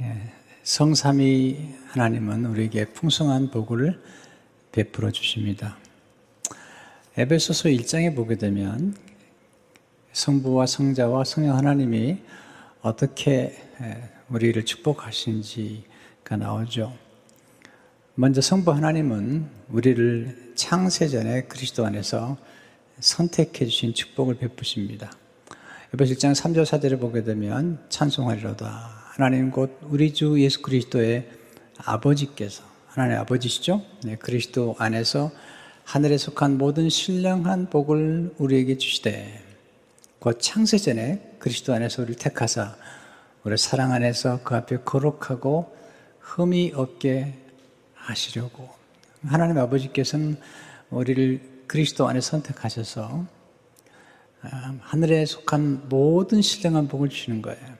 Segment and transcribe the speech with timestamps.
[0.00, 4.00] 예, 성삼위 하나님은 우리에게 풍성한 복을
[4.70, 5.76] 베풀어 주십니다.
[7.16, 8.94] 에베소서 1장에 보게 되면
[10.12, 12.18] 성부와 성자와 성령 하나님이
[12.80, 13.56] 어떻게
[14.28, 16.96] 우리를 축복하신지가 나오죠.
[18.14, 22.36] 먼저 성부 하나님은 우리를 창세전에 그리스도 안에서
[23.00, 25.10] 선택해 주신 축복을 베푸십니다.
[25.92, 28.97] 에베소 1장 3절 4절을 보게 되면 찬송하리로다.
[29.18, 31.28] 하나님 곧 우리 주 예수 그리스도의
[31.76, 33.82] 아버지께서 하나님 아버지시죠?
[34.04, 35.32] 네, 그리스도 안에서
[35.82, 39.42] 하늘에 속한 모든 신령한 복을 우리에게 주시되
[40.20, 42.76] 곧 창세전에 그리스도 안에서 우리를 택하사
[43.42, 45.76] 우리 사랑 안에서 그 앞에 거룩하고
[46.20, 47.34] 흠이 없게
[47.94, 48.68] 하시려고
[49.26, 50.36] 하나님 아버지께서는
[50.90, 53.26] 우리를 그리스도 안에 선택하셔서
[54.42, 57.77] 아, 하늘에 속한 모든 신령한 복을 주시는 거예요.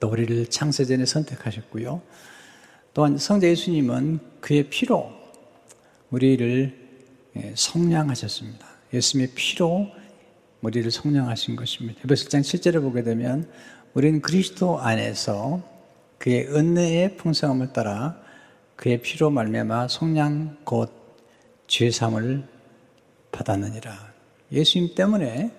[0.00, 2.02] 또 우리를 창세전에 선택하셨고요.
[2.94, 5.12] 또한 성자 예수님은 그의 피로
[6.10, 6.88] 우리를
[7.36, 8.66] 예, 성량하셨습니다.
[8.92, 9.88] 예수님의 피로
[10.62, 12.00] 우리를 성량하신 것입니다.
[12.04, 13.48] 에베소 1장 7절을 보게 되면
[13.94, 15.62] 우리는 그리스도 안에서
[16.18, 18.20] 그의 은혜의 풍성함을 따라
[18.76, 20.92] 그의 피로 말미암아 성량 곧
[21.66, 22.44] 죄삼을
[23.30, 24.12] 받았느니라.
[24.50, 25.52] 예수님 때문에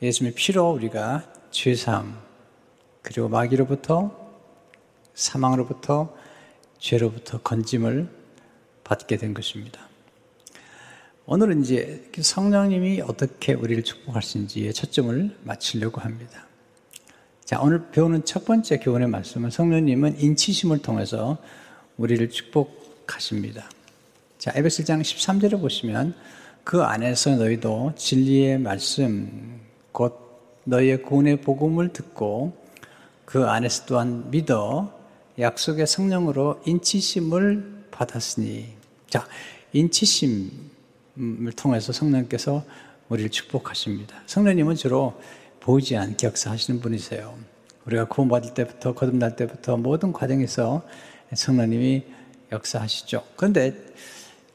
[0.00, 2.29] 예수님의 피로 우리가 죄삼
[3.02, 4.14] 그리고 마귀로부터
[5.14, 6.14] 사망으로부터
[6.78, 8.08] 죄로부터 건짐을
[8.84, 9.88] 받게 된 것입니다.
[11.26, 16.46] 오늘은 이제 성령님이 어떻게 우리를 축복하시는지에 초점을 맞추려고 합니다.
[17.44, 21.38] 자, 오늘 배우는 첫 번째 교훈의 말씀은 성령님은 인치심을 통해서
[21.96, 23.68] 우리를 축복하십니다.
[24.38, 26.14] 자, 에베스 장 13절을 보시면
[26.64, 29.60] 그 안에서 너희도 진리의 말씀,
[29.92, 30.16] 곧
[30.64, 32.56] 너희의 구원의 복음을 듣고
[33.30, 34.92] 그 안에서 또한 믿어
[35.38, 38.66] 약속의 성령으로 인치심을 받았으니.
[39.08, 39.24] 자,
[39.72, 40.50] 인치심,
[41.46, 42.64] 을 통해서 성령께서
[43.08, 44.20] 우리를 축복하십니다.
[44.26, 45.20] 성령님은 주로
[45.60, 47.36] 보이지 않게 역사하시는 분이세요.
[47.86, 50.82] 우리가 구원받을 때부터 거듭날 때부터 모든 과정에서
[51.32, 52.02] 성령님이
[52.50, 53.22] 역사하시죠.
[53.36, 53.76] 그런데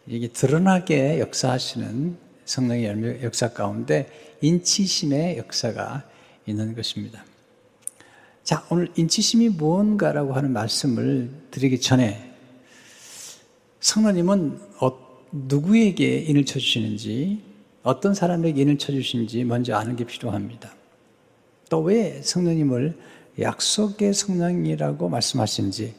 [0.06, 6.04] 이게 드러나게 역사하시는 성령의 역사 가운데 인치심의 역사가
[6.46, 7.24] 있는 것입니다.
[8.46, 12.32] 자, 오늘 인치심이 무언가라고 하는 말씀을 드리기 전에
[13.80, 17.42] 성령님은 어떤 누구에게 인을 쳐주시는지,
[17.82, 20.76] 어떤 사람에게 인을 쳐주시는지 먼저 아는 게 필요합니다.
[21.72, 22.96] 또 왜 성령님을
[23.40, 25.96] 약속의 성령이라고 말씀하시는지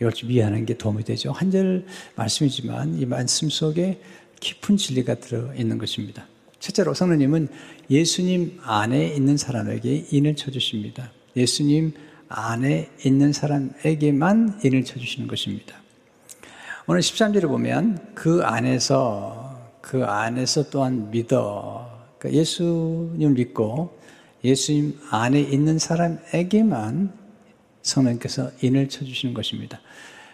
[0.00, 1.30] 이걸 좀 이해하는 게 도움이 되죠.
[1.30, 1.86] 한 절
[2.16, 4.00] 말씀이지만 이 말씀 속에
[4.40, 6.26] 깊은 진리가 들어있는 것입니다.
[6.58, 7.48] 첫째로 성령님은
[7.88, 11.12] 예수님 안에 있는 사람에게 인을 쳐주십니다.
[11.36, 11.92] 예수님
[12.28, 15.76] 안에 있는 사람에게만 인을 쳐주시는 것입니다.
[16.86, 21.88] 오늘 13절을 보면 그 안에서 그 안에서 또한 믿어
[22.18, 23.98] 그러니까 예수님을 믿고
[24.44, 27.12] 예수님 안에 있는 사람에게만
[27.82, 29.80] 성령께서 인을 쳐주시는 것입니다.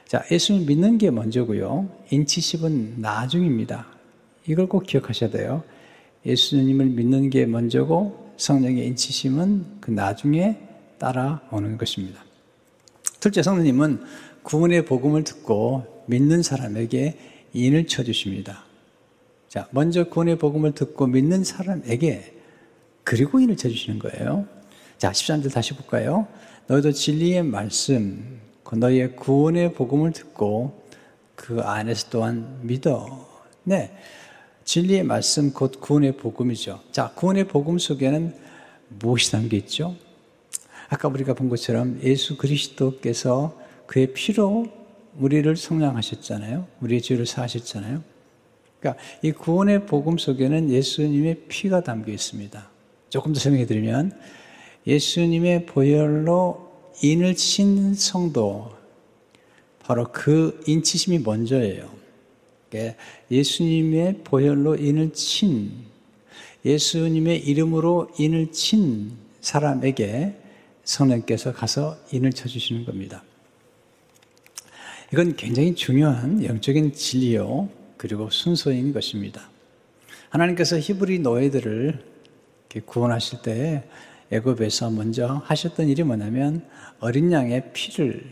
[0.06, 1.88] 자, 예수님 믿는 게 먼저고요.
[2.10, 3.86] 인치십은 나중입니다.
[4.46, 5.62] 이걸 꼭 기억하셔야 돼요.
[6.26, 10.58] 예수님을 믿는 게 먼저고 성령의 인치심은 그 나중에
[11.02, 12.24] 따라오는 것입니다.
[13.18, 14.04] 둘째 성령님은
[14.44, 17.18] 구원의 복음을 듣고 믿는 사람에게
[17.52, 18.64] 인을 쳐주십니다.
[19.48, 22.36] 자, 먼저 구원의 복음을 듣고 믿는 사람에게
[23.02, 24.46] 그리고 인을 쳐주시는 거예요.
[24.96, 26.28] 자, 13절 다시 볼까요?
[26.68, 30.84] 너희도 진리의 말씀, 그 너희의 구원의 복음을 듣고
[31.34, 33.28] 그 안에서 또한 믿어.
[33.64, 33.96] 네.
[34.64, 36.80] 진리의 말씀 곧 구원의 복음이죠.
[36.92, 38.34] 자, 구원의 복음 속에는
[39.00, 39.96] 무엇이 담겨 있죠?
[40.92, 44.66] 아까 우리가 본 것처럼 예수 그리스도께서 그의 피로
[45.18, 46.66] 우리를 성량하셨잖아요.
[46.82, 48.02] 우리의 죄를 사하셨잖아요.
[48.78, 52.70] 그러니까 이 구원의 복음 속에는 예수님의 피가 담겨 있습니다.
[53.08, 54.12] 조금 더 설명해 드리면
[54.86, 56.70] 예수님의 보혈로
[57.02, 58.72] 인을 친 성도
[59.80, 61.88] 바로 그 인치심이 먼저예요.
[62.68, 65.72] 그러니까 예수님의 보혈로 인을 친
[66.66, 70.41] 예수님의 이름으로 인을 친 사람에게
[70.84, 73.22] 성령께서 가서 인을 쳐주시는 겁니다.
[75.12, 77.68] 이건 굉장히 중요한 영적인 진리요.
[77.96, 79.48] 그리고 순서인 것입니다.
[80.30, 82.02] 하나님께서 히브리 노예들을
[82.86, 83.84] 구원하실 때
[84.30, 86.66] 애굽에서 먼저 하셨던 일이 뭐냐면
[87.00, 88.24] 어린 양의 피를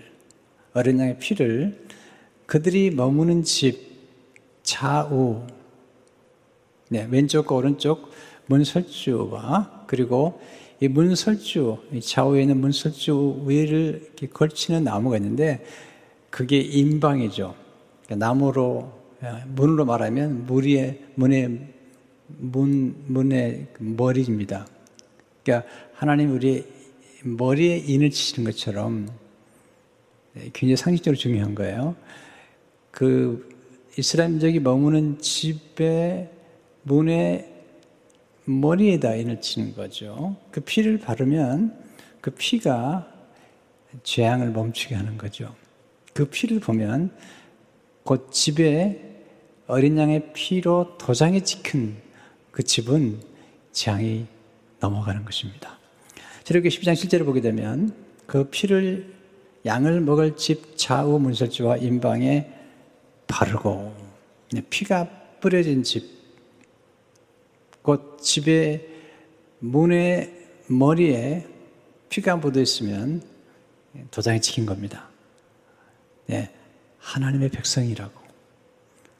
[0.72, 1.86] 어린 양의 피를
[2.46, 3.90] 그들이 머무는 집
[4.62, 5.46] 좌우
[6.88, 8.10] 네, 왼쪽과 오른쪽
[8.46, 10.40] 문설주와 그리고
[10.80, 15.64] 이 문설주, 이 좌우에 있는 문설주 위를 이렇게 걸치는 나무가 있는데
[16.30, 17.54] 그게 인방이죠.
[18.06, 21.60] 그러니까 나무로 예, 문으로 말하면 무리의 문의
[22.28, 24.66] 문 문의 머리입니다.
[25.42, 26.64] 그러니까 하나님 우리
[27.24, 29.08] 머리에 인을 치시는 것처럼
[30.32, 31.94] 네, 굉장히 상식적으로 중요한 거예요.
[32.90, 33.46] 그
[33.98, 36.30] 이스라엘족이 머무는 집의
[36.84, 37.59] 문에
[38.50, 40.36] 머리에다 인을 치는 거죠.
[40.50, 41.76] 그 피를 바르면
[42.20, 43.06] 그 피가
[44.02, 45.54] 재앙을 멈추게 하는 거죠.
[46.12, 47.12] 그 피를 보면
[48.02, 49.22] 곧 집에
[49.66, 51.96] 어린 양의 피로 도장에 찍힌
[52.50, 53.20] 그 집은
[53.72, 54.26] 재앙이
[54.80, 55.78] 넘어가는 것입니다.
[56.42, 57.94] 저렇게 12장 실제로 보게 되면
[58.26, 59.14] 그 피를
[59.64, 62.50] 양을 먹을 집 좌우 문설주와 인방에
[63.26, 63.94] 바르고
[64.70, 65.08] 피가
[65.40, 66.19] 뿌려진 집,
[67.82, 68.88] 곧 집의
[69.58, 70.34] 문의
[70.66, 71.46] 머리에
[72.08, 73.22] 피가 묻어 있으면
[74.10, 75.08] 도장이 찍힌 겁니다.
[76.26, 76.52] 네,
[76.98, 78.20] 하나님의 백성이라고,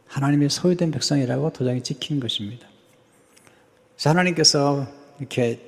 [0.07, 2.69] 하나님의 소유된 백성이라고 도장이 찍힌 것입니다.
[4.03, 4.87] 하나님께서
[5.19, 5.61] 이렇게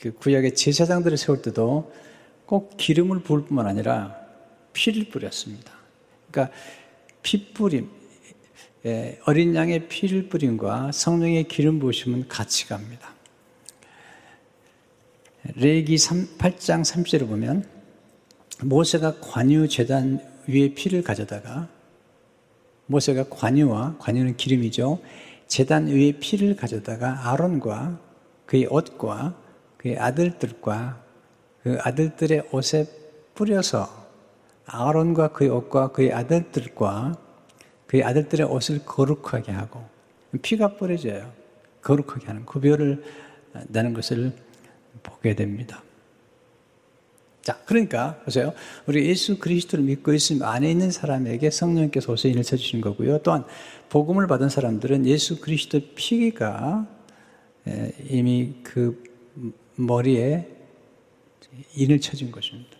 [0.00, 1.92] 그 구약의 제사장들을 세울 때도
[2.44, 4.16] 꼭 기름을 부을 뿐만 아니라
[4.72, 5.72] 피를 뿌렸습니다.
[6.30, 6.54] 그러니까
[7.22, 7.90] 피 뿌림,
[8.84, 13.14] 예, 어린 양의 피를 뿌림과 성령의 기름 부으심은 같이 갑니다.
[15.54, 17.64] 레기 8장 3절을 보면
[18.62, 21.68] 모세가 관유 재단 위에 피를 가져다가
[22.86, 25.00] 모세가 관유와 관유는 기름이죠.
[25.46, 28.00] 재단 위에 피를 가져다가 아론과
[28.46, 29.36] 그의 옷과
[29.76, 31.02] 그의 아들들과
[31.62, 32.86] 그 아들들의 옷에
[33.34, 33.88] 뿌려서
[34.66, 37.25] 아론과 그의 옷과 그의 아들들과
[37.86, 39.84] 그의 아들들의 옷을 거룩하게 하고
[40.42, 41.32] 피가 뿌려져요.
[41.82, 43.02] 거룩하게 하는 구별을
[43.68, 44.32] 나는 것을
[45.02, 45.82] 보게 됩니다.
[47.42, 48.52] 자, 그러니까 보세요.
[48.86, 53.18] 우리 예수 그리스도를 믿고 있으면 안에 있는 사람에게 성령께서 오서 인을 쳐주신 거고요.
[53.18, 53.44] 또한
[53.88, 56.88] 복음을 받은 사람들은 예수 그리스도 피가
[58.08, 59.00] 이미 그
[59.76, 60.48] 머리에
[61.76, 62.76] 인을 쳐준 것입니다.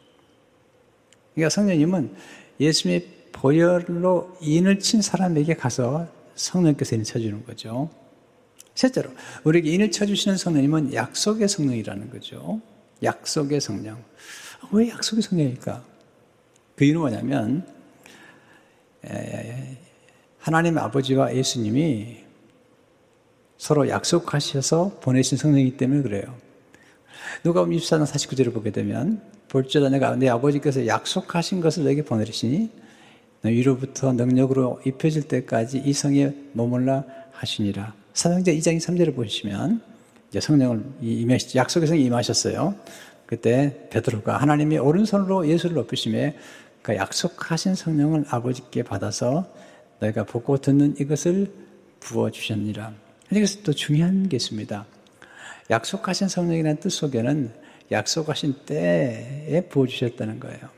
[1.34, 2.16] 그러니까 성령님은
[2.58, 7.90] 예수님의 보혈로 인을 친 사람에게 가서 성령께서 인을 쳐주는 거죠.
[8.74, 9.10] 셋째로,
[9.44, 12.60] 우리에게 인을 쳐주시는 성령님은 약속의 성령이라는 거죠.
[13.02, 14.02] 약속의 성령.
[14.72, 15.84] 왜 약속의 성령일까?
[16.76, 17.66] 그 이유는 뭐냐면,
[20.38, 22.24] 하나님 아버지와 예수님이
[23.58, 26.36] 서로 약속하셔서 보내신 성령이기 때문에 그래요.
[27.42, 32.70] 누가 24장 49절을 보게 되면 볼지어다 내가 내 아버지께서 약속하신 것을 내게 보내시니
[33.42, 37.94] 위로부터 능력으로 입혀질 때까지 이 성에 머물라 하시니라.
[38.14, 39.80] 사도행전 2장 3절을 보시면
[40.30, 42.74] 이제 성령을 임하시 약속의 성이 임하셨어요.
[43.26, 46.36] 그때 베드로가 하나님이 오른손으로 예수를 높이심에
[46.82, 49.46] 그 약속하신 성령을 아버지께 받아서
[50.00, 51.52] 내가 보고 듣는 이것을
[52.00, 52.92] 부어 주셨니라.
[53.32, 54.86] 여기서 또 중요한 게 있습니다.
[55.70, 57.50] 약속하신 성령이라는 뜻 속에는
[57.90, 60.75] 약속하신 때에 부어 주셨다는 거예요.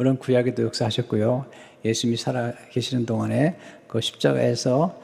[0.00, 1.44] 물론 구약에도 역사하셨고요.
[1.84, 4.98] 예수님이 살아 계시는 동안에 그 십자가에서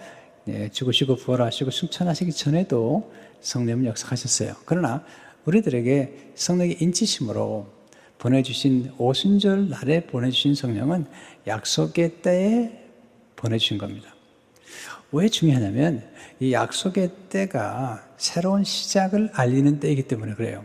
[0.49, 3.13] 예, 죽으시고 부활하시고 승천하시기 전에도
[3.43, 4.55] 성령은 역사하셨어요.
[4.65, 5.05] 그러나
[5.45, 7.67] 우리들에게 성령의 인치심으로
[8.17, 11.05] 보내주신 오순절 날에 보내주신 성령은
[11.47, 12.71] 약속의 때에
[13.37, 14.15] 보내주신 겁니다.
[15.13, 16.09] 왜 중요하냐면
[16.41, 20.65] 이 약속의 때가 새로운 시작을 알리는 때이기 때문에 그래요.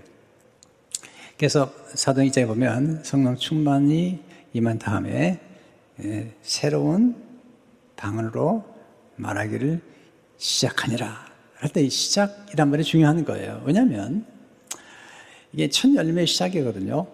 [1.42, 4.20] 그래서 사도 입장에 보면 성령 충만이
[4.54, 5.40] 임한 다음에
[6.04, 7.16] 예, 새로운
[7.96, 8.64] 방언으로
[9.16, 9.82] 말하기를
[10.38, 11.32] 시작하니라.
[11.56, 13.64] 할 때 이 시작이란 말이 중요한 거예요.
[13.66, 14.24] 왜냐하면
[15.52, 17.08] 이게 첫 열매의 시작이거든요.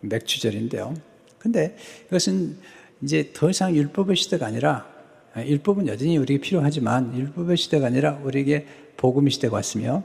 [0.00, 0.94] 맥주절인데요.
[1.38, 1.76] 근데
[2.08, 2.58] 이것은
[3.02, 4.88] 이제 더 이상 율법의 시대가 아니라
[5.36, 8.66] 율법은 여전히 우리에게 필요하지만 율법의 시대가 아니라 우리에게
[8.96, 10.02] 복음의 시대가 왔으며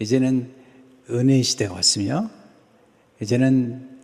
[0.00, 0.52] 이제는
[1.08, 2.36] 은혜의 시대가 왔으며
[3.20, 3.98] 이제는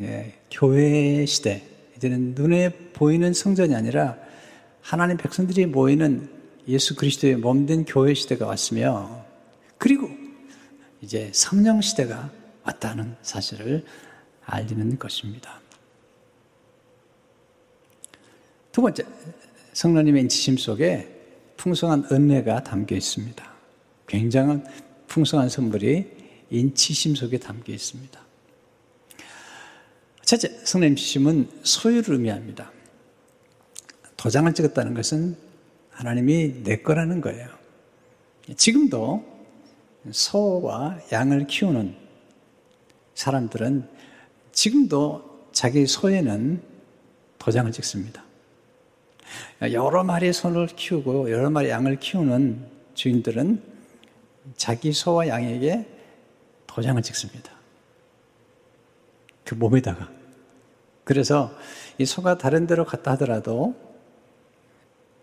[0.00, 1.62] 예, 교회의 시대
[1.96, 4.16] 이제는 눈에 보이는 성전이 아니라
[4.80, 6.30] 하나님 백성들이 모이는
[6.68, 9.24] 예수 그리스도의 몸된 교회 시대가 왔으며
[9.78, 10.08] 그리고
[11.00, 12.30] 이제 성령 시대가
[12.64, 13.84] 왔다는 사실을
[14.44, 15.60] 알리는 것입니다.
[18.70, 19.04] 두 번째,
[19.72, 21.08] 성령님의 인치심 속에
[21.56, 23.52] 풍성한 은혜가 담겨 있습니다.
[24.06, 24.64] 굉장한
[25.08, 26.10] 풍성한 선물이
[26.50, 28.21] 인치심 속에 담겨 있습니다.
[30.24, 32.70] 첫째, 성령님 치심은 소유를 의미합니다.
[34.16, 35.36] 도장을 찍었다는 것은
[35.90, 37.48] 하나님이 내 거라는 거예요.
[38.56, 39.24] 지금도
[40.10, 41.94] 소와 양을 키우는
[43.14, 43.88] 사람들은
[44.52, 46.62] 지금도 자기 소에는
[47.38, 48.24] 도장을 찍습니다.
[49.72, 53.62] 여러 마리의 소를 키우고 여러 마리 양을 키우는 주인들은
[54.56, 55.86] 자기 소와 양에게
[56.66, 57.61] 도장을 찍습니다.
[59.44, 60.10] 그 몸에다가.
[61.04, 61.52] 그래서
[61.98, 63.74] 이 소가 다른 데로 갔다 하더라도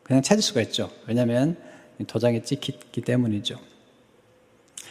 [0.03, 0.91] 그냥 찾을 수가 있죠.
[1.07, 1.57] 왜냐하면
[2.05, 3.59] 도장이 찍혔기 때문이죠.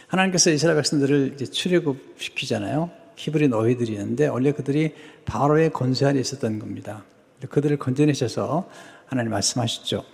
[0.07, 2.89] 하나님께서 이스라엘 백성들을 출애굽시키잖아요.
[3.15, 4.95] 히브리 노예들이 있는데 원래 그들이
[5.25, 7.03] 바로의 권세 아래 있었던 겁니다.
[7.49, 8.69] 그들을 건져내셔서
[9.05, 10.05] 하나님 말씀하셨죠.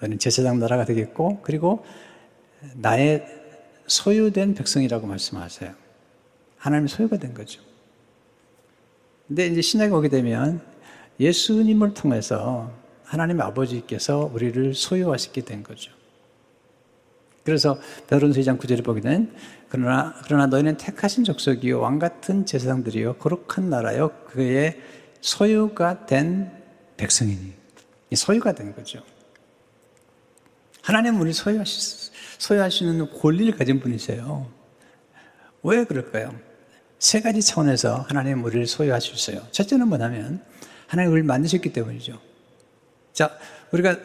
[0.00, 1.84] 너는 제사장 나라가 되겠고 그리고
[2.74, 3.26] 나의
[3.86, 5.74] 소유된 백성이라고 말씀하세요.
[6.58, 7.67] 하나님의 소유가 된 거죠.
[9.28, 10.60] 근데 이제 신약에 오게 되면
[11.20, 12.72] 예수님을 통해서
[13.04, 15.92] 하나님 아버지께서 우리를 소유하시게 된 거죠.
[17.44, 19.32] 그래서 베드로전서 2장 9절에 보게 된
[19.68, 24.78] 그러나 그러나 너희는 택하신 족속이요 왕 같은 제사장들이요 거룩한 나라요 그의
[25.20, 26.52] 소유가 된
[26.96, 27.54] 백성이니
[28.14, 29.02] 소유가 된 거죠.
[30.82, 34.50] 하나님은 우리 소유하시, 소유하시는 권리를 가진 분이세요.
[35.62, 36.47] 왜 그럴까요?
[36.98, 39.46] 세 가지 차원에서 하나님 우리를 소유하셨어요.
[39.52, 40.42] 첫째는 뭐냐면
[40.86, 42.20] 하나님 우리를 만드셨기 때문이죠.
[43.12, 43.36] 자,
[43.72, 43.96] 우리가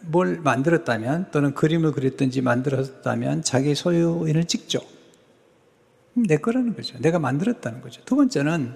[0.00, 4.80] 뭘 만들었다면 또는 그림을 그렸든지 만들었다면 자기 소유인을 찍죠.
[6.14, 6.98] 내 거라는 거죠.
[6.98, 8.02] 내가 만들었다는 거죠.
[8.04, 8.74] 두 번째는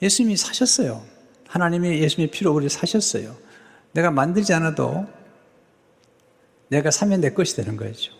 [0.00, 1.04] 예수님이 사셨어요.
[1.48, 3.36] 하나님이 예수님의 피로 우리를 사셨어요.
[3.92, 5.06] 내가 만들지 않아도
[6.68, 8.12] 내가 사면 내 것이 되는 거죠.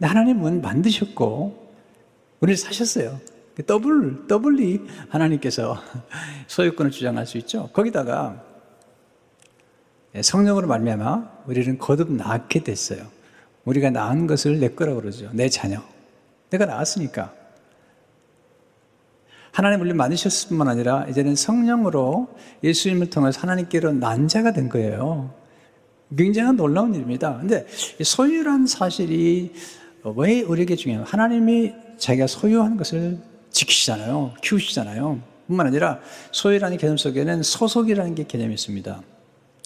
[0.00, 1.69] 하나님은 만드셨고
[2.40, 3.20] 우리를 사셨어요.
[3.66, 5.78] double, doubly 하나님께서
[6.46, 7.68] 소유권을 주장할 수 있죠.
[7.72, 8.42] 거기다가
[10.20, 13.06] 성령으로 말미암아 우리는 거듭 나게 됐어요.
[13.64, 15.30] 우리가 낳은 것을 내 거라고 그러죠.
[15.32, 15.82] 내 자녀.
[16.48, 17.34] 내가 낳았으니까.
[19.52, 22.28] 하나님 우리 만드셨을 뿐만 아니라 이제는 성령으로
[22.62, 25.34] 예수님을 통해서 하나님께로 난 자가 된 거예요.
[26.16, 27.36] 굉장히 놀라운 일입니다.
[27.38, 27.66] 근데
[28.02, 29.52] 소유란 사실이
[30.16, 31.04] 왜 우리에게 중요해요?
[31.06, 33.18] 하나님이 자기가 소유한 것을
[33.50, 34.34] 지키시잖아요.
[34.42, 35.20] 키우시잖아요.
[35.46, 36.00] 뿐만 아니라
[36.32, 39.02] 소유라는 개념 속에는 소속이라는 게 개념이 있습니다.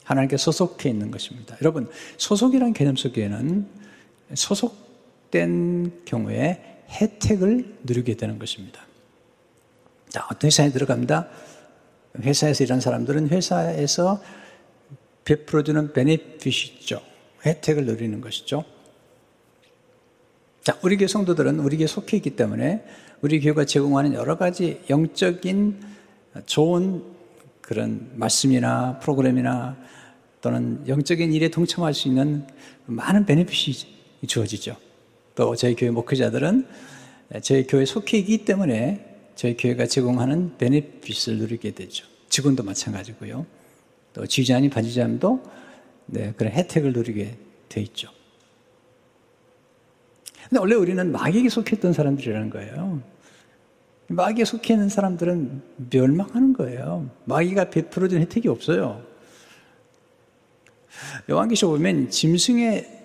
[0.04, 1.56] 하나님께 소속해 있는 것입니다.
[1.62, 1.88] 여러분,
[2.18, 3.66] 소속이라는 개념 속에는
[4.34, 8.82] 소속된 경우에 혜택을 누리게 되는 것입니다.
[10.08, 11.28] 자, 어떤 회사에 들어갑니다.
[12.20, 14.22] 회사에서 일하는 사람들은 회사에서
[15.24, 17.00] 베풀어주는 베네핏이 있죠.
[17.44, 18.64] 혜택을 누리는 것이죠.
[20.64, 22.82] 자, 우리 교회 성도들은 우리 교회 속해 있기 때문에
[23.20, 25.78] 우리 교회가 제공하는 여러 가지 영적인
[26.46, 27.02] 좋은
[27.60, 29.76] 그런 말씀이나 프로그램이나
[30.40, 32.46] 또는 영적인 일에 동참할 수 있는
[32.86, 33.76] 많은 베네핏이
[34.26, 34.76] 주어지죠.
[35.34, 36.66] 또 저희 교회 목회자들은
[37.42, 42.06] 저희 교회 속해 있기 때문에 저희 교회가 제공하는 베네핏을 누리게 되죠.
[42.30, 43.44] 직원도 마찬가지고요.
[44.14, 45.42] 또 지휘자님, 반지자님도
[46.06, 47.36] 네, 그런 혜택을 누리게
[47.68, 48.13] 돼 있죠.
[50.48, 53.02] 근데 원래 우리는 마귀에게 속했던 사람들이라는 거예요.
[54.08, 57.08] 마귀에 속해 있는 사람들은 멸망하는 거예요.
[57.24, 59.02] 마귀가 베풀어준 혜택이 없어요.
[61.30, 63.02] 요한계시록 보면 짐승의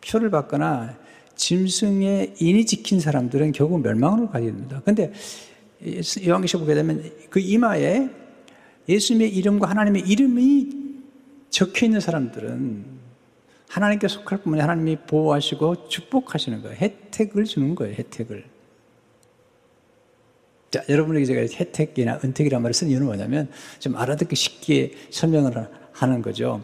[0.00, 0.98] 표를 받거나
[1.34, 4.82] 짐승의 인이 지킨 사람들은 결국 멸망으로 가게 됩니다.
[4.84, 5.12] 근데
[6.26, 8.08] 요한계시록 보게 되면 그 이마에
[8.88, 10.70] 예수님의 이름과 하나님의 이름이
[11.50, 12.97] 적혀 있는 사람들은
[13.68, 16.76] 하나님께 속할 뿐만 아니라 하나님이 보호하시고 축복하시는 거예요.
[16.76, 17.94] 혜택을 주는 거예요.
[17.94, 18.44] 혜택을.
[20.70, 26.62] 자, 여러분에게 제가 혜택이나 은택이라는 말을 쓴 이유는 뭐냐면 좀 알아듣기 쉽게 설명을 하는 거죠.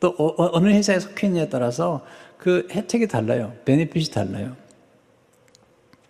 [0.00, 2.04] 또 어, 어, 어느 회사에 속해 있느냐에 따라서
[2.38, 3.54] 그 혜택이 달라요.
[3.64, 4.56] 베네핏이 달라요.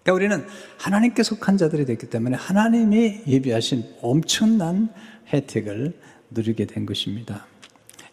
[0.02, 0.46] 그러니까 우리는
[0.78, 4.88] 하나님께 속한 자들이 됐기 때문에 하나님이 예비하신 엄청난
[5.32, 5.92] 혜택을
[6.30, 7.46] 누리게 된 것입니다.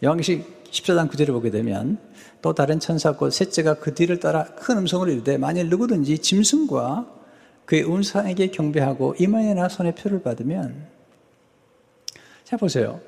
[0.04, 0.44] 요한계시
[0.76, 1.98] 14장 9절을 보게 되면
[2.42, 7.08] 또 다른 천사고 셋째가 그 뒤를 따라 큰 음성으로 이르되 만일 누구든지 짐승과
[7.66, 10.88] 그의 운상에게 경배하고 이마에나 손에 표를 받으면
[12.44, 13.00] 자 보세요.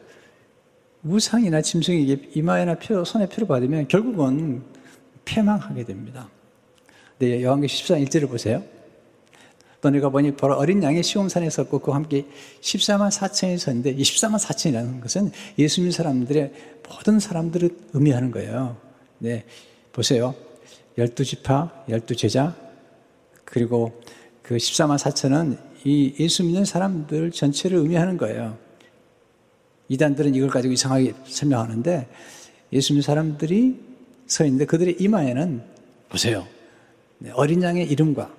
[1.03, 4.63] 우상이나 짐승에게 이마에나 표, 손에 표를 받으면 결국은
[5.25, 6.29] 패망하게 됩니다.
[7.19, 8.63] 네, 요한계시 14장 1절을 보세요.
[9.79, 12.25] 또 내가 보니 바로 어린 양의 시험산에 섰고 그와 함께
[12.61, 16.51] 14만 4천이 섰는데 이 14만 4천이라는 것은 예수 님는 사람들의
[16.89, 18.77] 모든 사람들을 의미하는 거예요.
[19.19, 19.45] 네.
[19.91, 20.35] 보세요.
[20.97, 22.55] 12지파, 12제자,
[23.45, 24.01] 그리고
[24.41, 28.57] 그 14만 4천은 이 예수 믿는 사람들 전체를 의미하는 거예요.
[29.89, 32.07] 이단들은 이걸 가지고 이상하게 설명하는데
[32.73, 33.79] 예수 믿는 사람들이
[34.25, 35.63] 서 있는데 그들의 이마에는
[36.09, 36.45] 보세요.
[37.19, 38.36] 네, 어린 양의 이름과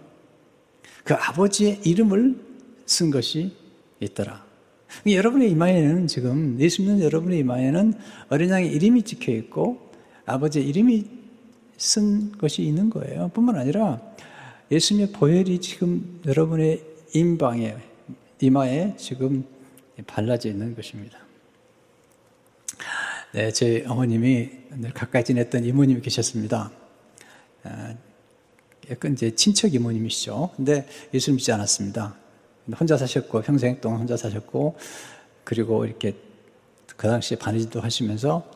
[1.08, 2.38] 그 아버지의 이름을
[2.84, 3.56] 쓴 것이
[3.98, 4.44] 있더라.
[5.06, 7.94] 여러분의 이마에는 지금 예수 믿는 여러분의 이마에는
[8.28, 9.90] 어린 양의 이름이 찍혀 있고
[10.26, 11.06] 아버지의 이름이
[11.78, 13.30] 쓴 것이 있는 거예요.
[13.32, 14.02] 뿐만 아니라
[14.70, 16.84] 예수님의 보혈이 지금 여러분의
[17.14, 17.74] 임방에
[18.42, 19.46] 이마에 지금
[20.06, 21.18] 발라져 있는 것입니다.
[23.32, 26.70] 네, 제 어머님이 늘 가까이 지냈던 이모님이 계셨습니다.
[28.88, 30.50] 아, 약간 이제 친척 이모님이시죠.
[30.56, 32.16] 근데 예수님 믿지 않았습니다.
[32.78, 34.76] 혼자 사셨고, 평생 동안 혼자 사셨고,
[35.44, 36.14] 그리고 이렇게
[36.96, 38.50] 그 당시에 바느질도 하시면서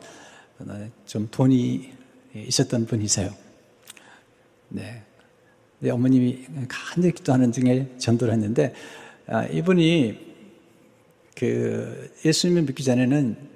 [1.07, 1.93] 좀 돈이
[2.35, 3.33] 있었던 분이세요.
[4.69, 5.03] 네.
[5.79, 8.75] 네, 어머님이 간절히 기도하는 중에 전도를 했는데,
[9.27, 10.33] 아, 이분이
[11.37, 13.53] 그 예수님을 믿기 전에는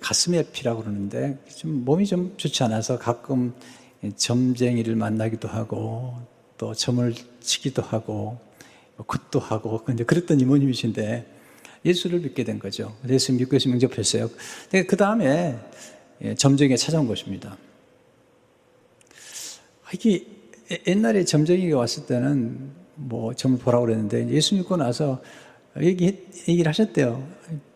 [0.00, 3.54] 가슴에 피라고 그러는데 좀 몸이 좀 좋지 않아서 가끔
[4.16, 6.14] 점쟁이를 만나기도 하고
[6.56, 8.38] 또 점을 치기도 하고
[8.96, 11.38] 굿도 하고 근데 그랬던 이모님이신데
[11.84, 12.96] 예수를 믿게 된 거죠.
[13.08, 14.30] 예수 믿고 예수 영접했어요.
[14.86, 15.58] 그 다음에
[16.22, 17.56] 예, 점쟁이가 찾아온 것입니다.
[19.84, 20.26] 아, 이게
[20.86, 25.22] 옛날에 점쟁이가 왔을 때는 뭐 점을 보라고 그랬는데 예수 믿고 나서
[25.80, 27.26] 얘기, 얘기를 하셨대요.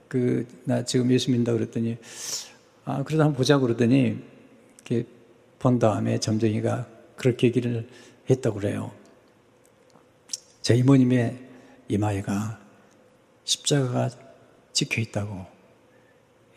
[0.09, 1.97] 그, 나 지금 예수 믿는다 그랬더니,
[2.85, 4.19] 아, 그러다 한번 보자고 그러더니,
[4.77, 5.07] 이렇게
[5.65, 7.89] 본 다음에 점쟁이가 그렇게 얘기를
[8.29, 8.93] 했다고 그래요.
[10.61, 11.39] 제 이모님의
[11.89, 12.61] 이마에가
[13.45, 14.11] 십자가가
[14.75, 15.47] 찍혀 있다고.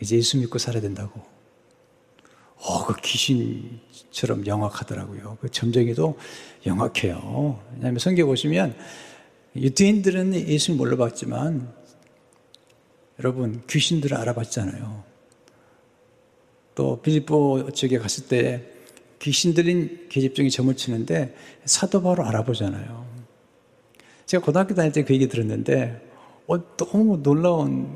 [0.01, 1.21] 이제 예수 믿고 살아야 된다고.
[2.57, 5.37] 어, 그 귀신처럼 영악하더라고요.
[5.39, 6.17] 그 점쟁이도
[6.65, 7.63] 영악해요.
[7.75, 8.75] 왜냐하면 성경 보시면
[9.55, 11.73] 유대인들은 예수를 몰라봤지만
[13.19, 15.05] 여러분 귀신들을 알아봤잖아요.
[16.75, 18.73] 또 빌립보 쪽에 갔을 때
[19.19, 23.05] 귀신들인 계집종이 점을 치는데 사도 바로 알아보잖아요.
[24.25, 26.01] 제가 고등학교 다닐 때 그 얘기 들었는데
[26.47, 27.89] 어, 너무 놀라운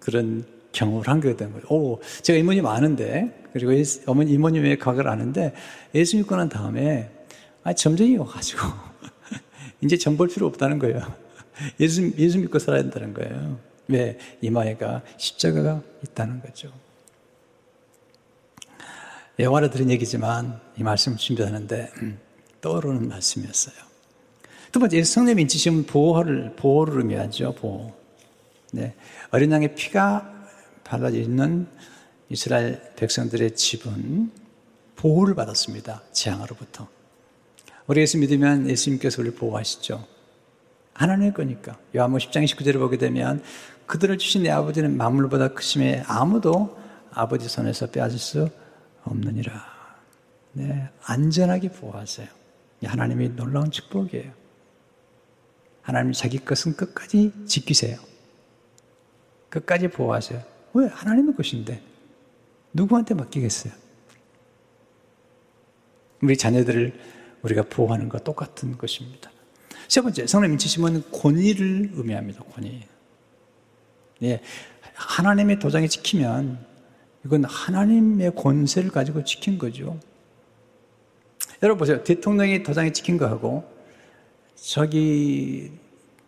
[0.00, 1.66] 그런 경험을 한 거였던 거예요.
[1.70, 3.72] 오, 제가 이모님 아는데 그리고
[4.06, 5.54] 어머니 이모님의 각을 아는데
[5.94, 7.10] 예수 믿고 난 다음에
[7.64, 8.60] 아 점쟁이 와가지고
[9.82, 11.00] 이제 점 볼 필요 없다는 거예요.
[11.80, 13.58] 예수, 예수 믿고 살아야 된다는 거예요.
[13.88, 14.18] 왜?
[14.42, 16.70] 이마에가 십자가가 있다는 거죠.
[19.38, 22.18] 예화로 들은 얘기지만 이 말씀을 준비하는데 음,
[22.60, 23.74] 떠오르는 말씀이었어요.
[24.72, 27.94] 두 번째, 성령 인치심은 보호를, 보호를 의미하죠, 보호.
[28.72, 28.94] 네.
[29.30, 30.32] 어린 양의 피가
[30.84, 31.66] 발라져 있는
[32.28, 34.30] 이스라엘 백성들의 집은
[34.96, 36.02] 보호를 받았습니다.
[36.12, 36.88] 재앙으로부터.
[37.86, 40.04] 우리 예수 믿으면 예수님께서 우리를 보호하시죠.
[40.94, 41.78] 하나님의 거니까.
[41.94, 43.42] 요한복 10장 19절을 보게 되면
[43.86, 46.76] 그들을 주신 내 아버지는 만물보다 크심에 아무도
[47.12, 48.48] 아버지 손에서 빼앗을 수
[49.10, 49.76] 없느니라.
[50.52, 52.28] 네, 안전하게 보호하세요.
[52.84, 54.32] 하나님이 놀라운 축복이에요.
[55.82, 57.98] 하나님 자기 것은 끝까지 지키세요.
[59.48, 60.42] 끝까지 보호하세요.
[60.74, 60.86] 왜?
[60.88, 61.82] 하나님의 것인데.
[62.72, 63.72] 누구한테 맡기겠어요?
[66.22, 66.98] 우리 자녀들을
[67.42, 69.30] 우리가 보호하는 것 똑같은 것입니다.
[69.88, 72.42] 세 번째, 성령 인치심은 권위를 의미합니다.
[72.44, 72.82] 권위.
[74.22, 74.40] 예,
[74.94, 76.65] 하나님의 도장이 찍히면
[77.26, 79.98] 이건 하나님의 권세를 가지고 지킨 거죠.
[81.62, 82.02] 여러분 보세요.
[82.02, 83.64] 대통령이 도장이 찍힌 거하고
[84.54, 85.72] 저기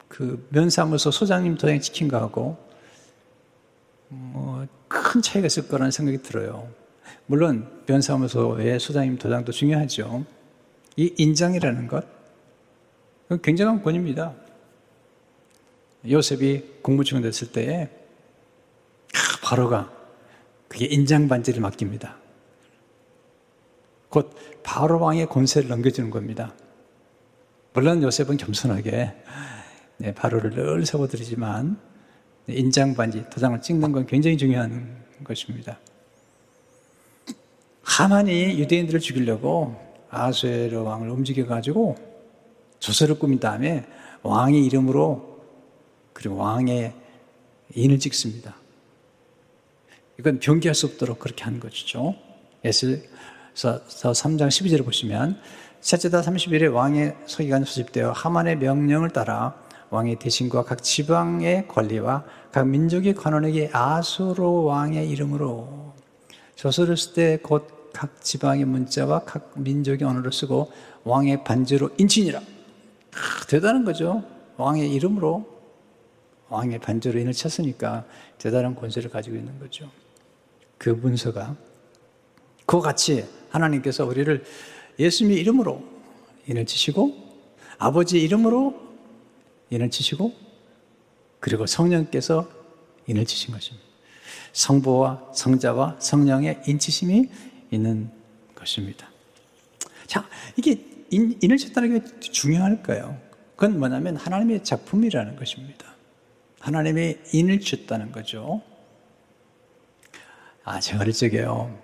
[0.09, 2.59] 그 면사무소 소장님 도장이 찍힌 거하고
[4.09, 6.69] 뭐 큰 차이가 있을 거라는 생각이 들어요.
[7.27, 10.25] 물론 면사무소의 소장님 도장도 중요하죠.
[10.97, 12.05] 이 인장이라는 것,
[13.43, 14.35] 굉장한 권위입니다.
[16.09, 17.89] 요셉이 국무총리 됐을 때에
[19.43, 19.93] 바로가
[20.69, 22.17] 그게 인장 반지를 맡깁니다.
[24.09, 26.55] 곧 바로 왕의 권세를 넘겨주는 겁니다.
[27.73, 29.15] 물론 요셉은 겸손하게
[29.99, 31.79] 네, 바로를 늘 세워드리지만
[32.49, 35.79] 인장 반지 도장을 찍는 건 굉장히 중요한 것입니다.
[37.83, 39.77] 하만이 유대인들을 죽이려고
[40.11, 41.97] 아수에르 왕을 움직여 가지고
[42.79, 43.87] 조서를 꾸민 다음에
[44.23, 45.41] 왕의 이름으로
[46.13, 46.95] 그리고 왕의
[47.75, 48.57] 인을 찍습니다.
[50.19, 52.15] 이건 변기할 수 없도록 그렇게 한 것이죠.
[52.65, 53.01] 에스서
[53.55, 55.41] 3장 12절을 보시면
[55.81, 59.55] 셋째 달 30일에 왕의 서기관이 소집되어 하만의 명령을 따라
[59.91, 65.95] 왕의 대신과 각 지방의 관리와 각 민족의 관원에게 아수로 왕의 이름으로
[66.57, 70.71] 조서를 쓸 때 곧 각 지방의 문자와 각 민족의 언어를 쓰고
[71.05, 72.41] 왕의 반지로 인친이라.
[73.49, 74.23] 대단한 거죠.
[74.57, 75.59] 왕의 이름으로
[76.49, 78.05] 왕의 반주로 인을 쳤으니까
[78.39, 79.91] 대단한 권세를 가지고 있는 거죠.
[80.79, 81.57] 그 문서가
[82.67, 84.45] 그와 같이 하나님께서 우리를
[84.99, 85.83] 예수님의 이름으로
[86.47, 87.29] 인을 치시고
[87.79, 88.89] 아버지 이름으로
[89.71, 90.33] 인을 치시고
[91.41, 92.49] 그리고 성령께서
[93.07, 93.87] 인을 치신 것입니다.
[94.53, 97.29] 성부와 성자와 성령의 인치심이
[97.71, 98.11] 있는
[98.55, 99.09] 것입니다.
[100.07, 103.19] 자, 이게 인, 인을 쳤다는 게 중요할까요?
[103.57, 105.95] 그건 뭐냐면 하나님의 작품이라는 것입니다.
[106.61, 108.63] 하나님의 인을 쳤다는 거죠.
[110.71, 111.75] 아, 제가 어릴 적에요.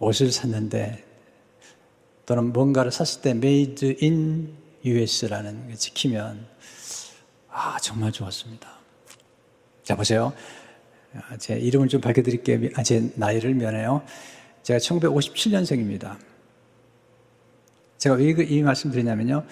[0.00, 1.02] 옷을 샀는데
[2.26, 6.46] 또는 뭔가를 샀을 때 made in US라는 게 지키면
[7.48, 8.68] 아, 정말 좋았습니다.
[9.82, 10.34] 자, 보세요.
[11.14, 12.68] 아, 제 이름을 좀 밝혀드릴게요.
[12.76, 14.04] 아, 제 나이를 면해요.
[14.62, 16.18] 제가 1957년생입니다.
[17.96, 19.46] 제가 왜 이 말씀 드리냐면요.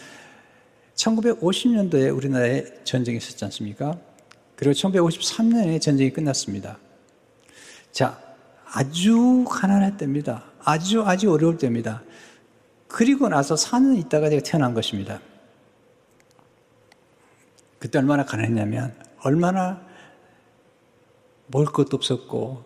[0.96, 3.98] 1950년도에 우리나라에 전쟁이 있었지 않습니까?
[4.54, 6.78] 그리고 1953년에 전쟁이 끝났습니다.
[7.92, 8.20] 자,
[8.64, 10.44] 아주 가난할 때입니다.
[10.62, 12.02] 아주 아주 어려울 때입니다.
[12.86, 15.20] 그리고 나서 4년 있다가 제가 태어난 것입니다.
[17.78, 19.86] 그때 얼마나 가난했냐면, 얼마나
[21.46, 22.64] 먹을 것도 없었고,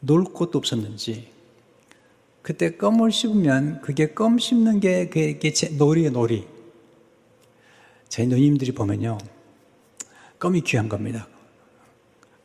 [0.00, 1.32] 놀 곳도 없었는지,
[2.42, 6.46] 그때 껌을 씹으면 그게 껌 씹는 게 그게 놀이에 놀이.
[8.08, 9.18] 제 누님들이 보면요.
[10.38, 11.28] 껌이 귀한 겁니다.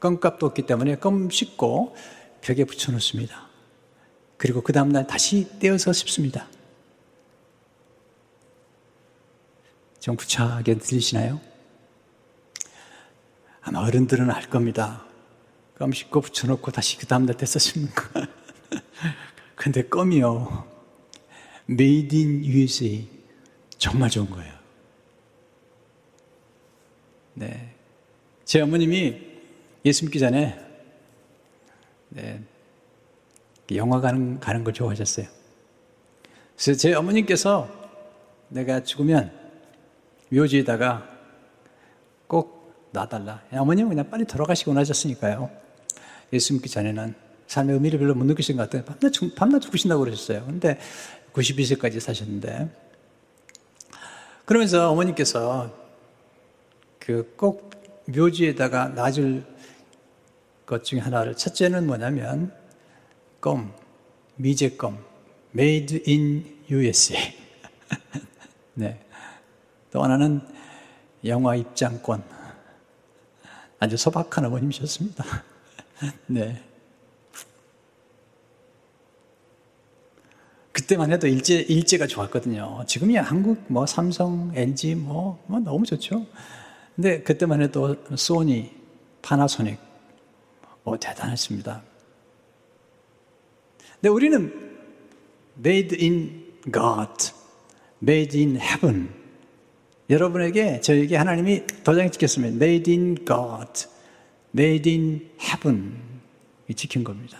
[0.04, 1.96] 껌값도 없기 때문에 껌 씹고
[2.42, 3.48] 벽에 붙여놓습니다.
[4.36, 6.50] 그리고 그 다음날 다시 떼어서 씹습니다.
[10.02, 11.40] 좀 구차하게 들리시나요?
[13.62, 15.06] 아마 어른들은 알 겁니다.
[15.76, 18.28] 껌 씹고 붙여놓고 다시 그 다음날 떼서 씹는 거.
[19.56, 20.68] 근데 껌이요.
[21.70, 23.08] Made in USA.
[23.78, 24.54] 정말 좋은 거예요.
[27.36, 27.74] 네.
[28.44, 29.33] 제 어머님이
[29.86, 30.60] 예수 믿기 전에
[32.10, 32.42] 네,
[33.76, 35.28] 영화 가는, 가는 걸 좋아하셨어요.
[36.56, 37.70] 그래서 제 어머님께서
[38.50, 39.32] 내가 죽으면
[40.30, 41.10] 묘지에다가
[42.28, 43.44] 꼭 놔달라.
[43.52, 45.50] 어머님은 그냥 빨리 돌아가시고 나셨으니까요.
[46.32, 47.16] 예수 믿기 전에는
[47.48, 48.86] 삶의 의미를 별로 못 느끼신 것 같아요.
[48.86, 50.46] 밤낮, 밤낮 죽으신다고 그러셨어요.
[50.46, 50.80] 근데
[51.34, 52.70] 92세까지 사셨는데.
[54.46, 55.74] 그러면서 어머니께서
[57.00, 57.74] 그 꼭
[58.06, 59.44] 묘지에다가 놔줄
[60.66, 62.54] 것 중에 하나를 첫째는 뭐냐면
[63.42, 63.74] 껌,
[64.36, 65.04] 미제 껌,
[65.54, 67.20] made in USA.
[68.74, 69.00] 네.
[69.92, 70.42] 또 하나는
[71.26, 72.24] 영화 입장권.
[73.80, 75.26] 아주 소박한 어머님이셨습니다.
[76.28, 76.64] 네.
[80.72, 82.84] 그때만 해도 일제, 일제가 좋았거든요.
[82.88, 86.26] 지금이야 한국 뭐 삼성, LG 뭐, 뭐 너무 좋죠.
[86.96, 88.72] 근데 그때만 해도 소니,
[89.22, 89.80] 파나소닉,
[90.84, 91.82] 뭐 대단했습니다.
[93.96, 94.74] 근데 우리는
[95.58, 97.32] made in God,
[98.02, 99.10] made in heaven.
[100.10, 102.56] 여러분에게, 저에게 하나님이 도장을 찍혔습니다.
[102.56, 103.88] made in God,
[104.54, 105.96] made in heaven.
[106.68, 107.40] 이 지킨 겁니다.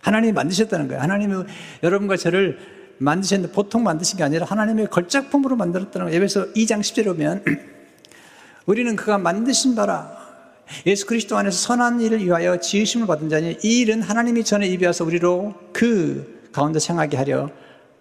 [0.00, 1.02] 하나님이 만드셨다는 거예요.
[1.02, 1.44] 하나님이
[1.82, 2.58] 여러분과 저를
[2.98, 6.16] 만드셨는데 보통 만드신 게 아니라 하나님의 걸작품으로 만들었다는 거예요.
[6.16, 7.44] 에베소 2장 10절에 보면
[8.66, 10.23] 우리는 그가 만드신 바라
[10.86, 15.54] 예수 그리스도 안에서 선한 일을 위하여 지으심을 받은 자니 이 일은 하나님이 전에 입에서 우리로
[15.72, 17.50] 그 가운데 생하게 하려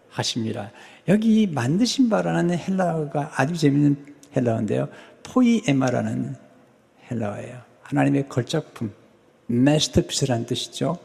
[0.09, 0.71] 하십니다.
[1.07, 4.89] 여기 만드신 바라는 헬라어가 아주 재밌는 헬라어인데요.
[5.23, 6.35] 포이에마라는
[7.11, 7.61] 헬라어예요.
[7.81, 8.93] 하나님의 걸작품,
[9.47, 10.97] 마스터피스라는 뜻이죠.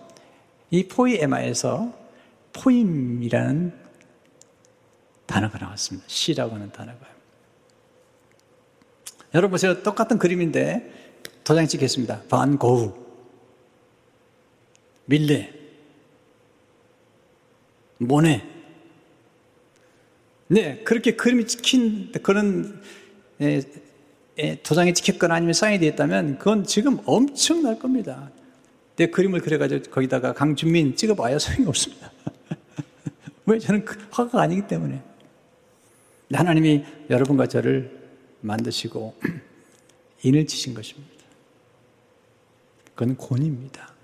[0.71, 1.93] 이 포이에마에서
[2.53, 3.73] 포임이라는
[5.27, 6.07] 단어가 나왔습니다.
[6.09, 7.07] 시라고 하는 단어가.
[9.35, 9.83] 여러분 보세요.
[9.83, 11.08] 똑같은 그림인데
[11.49, 12.25] 도장 찍겠습니다.
[12.29, 12.93] 반 고우,
[15.07, 15.51] 밀레,
[17.97, 18.47] 모네.
[20.49, 22.83] 네, 그렇게 그림이 찍힌 그런
[23.41, 23.63] 에,
[24.37, 28.31] 에, 도장이 찍혔거나 아니면 사인이 되어 있다면 그건 지금 엄청날 겁니다.
[28.97, 32.13] 내 그림을 그려가지고 거기다가 강준민 찍어봐야 소용이 없습니다.
[33.47, 33.59] 왜?
[33.59, 35.03] 저는 그 화가 아니기 때문에.
[36.31, 37.91] 하나님이 여러분과 저를
[38.43, 39.19] 만드시고
[40.25, 41.18] 인을 치신 것입니다.
[42.99, 43.95] 그건 권입니다.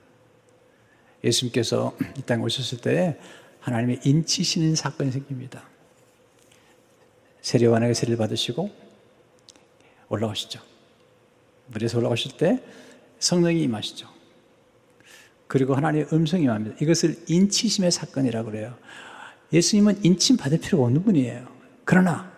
[1.25, 3.19] 예수님께서 이 땅에 오셨을 때
[3.59, 5.65] 하나님의 인치시는 사건이 생깁니다.
[7.41, 8.71] 세례관에게 세례를 받으시고
[10.11, 10.61] 올라오시죠.
[11.67, 12.63] 물에서 올라오실 때
[13.19, 14.09] 성령이 임하시죠.
[15.49, 16.77] 그리고 하나님의 음성이 임합니다.
[16.81, 18.79] 이것을 인치심의 사건이라고 그래요.
[19.53, 21.49] 예수님은 인침 받을 필요가 없는 분이에요.
[21.85, 22.33] 그러나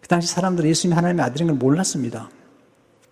[0.00, 2.30] 그 당시 사람들은 예수님이 하나님의 아들인 걸 몰랐습니다.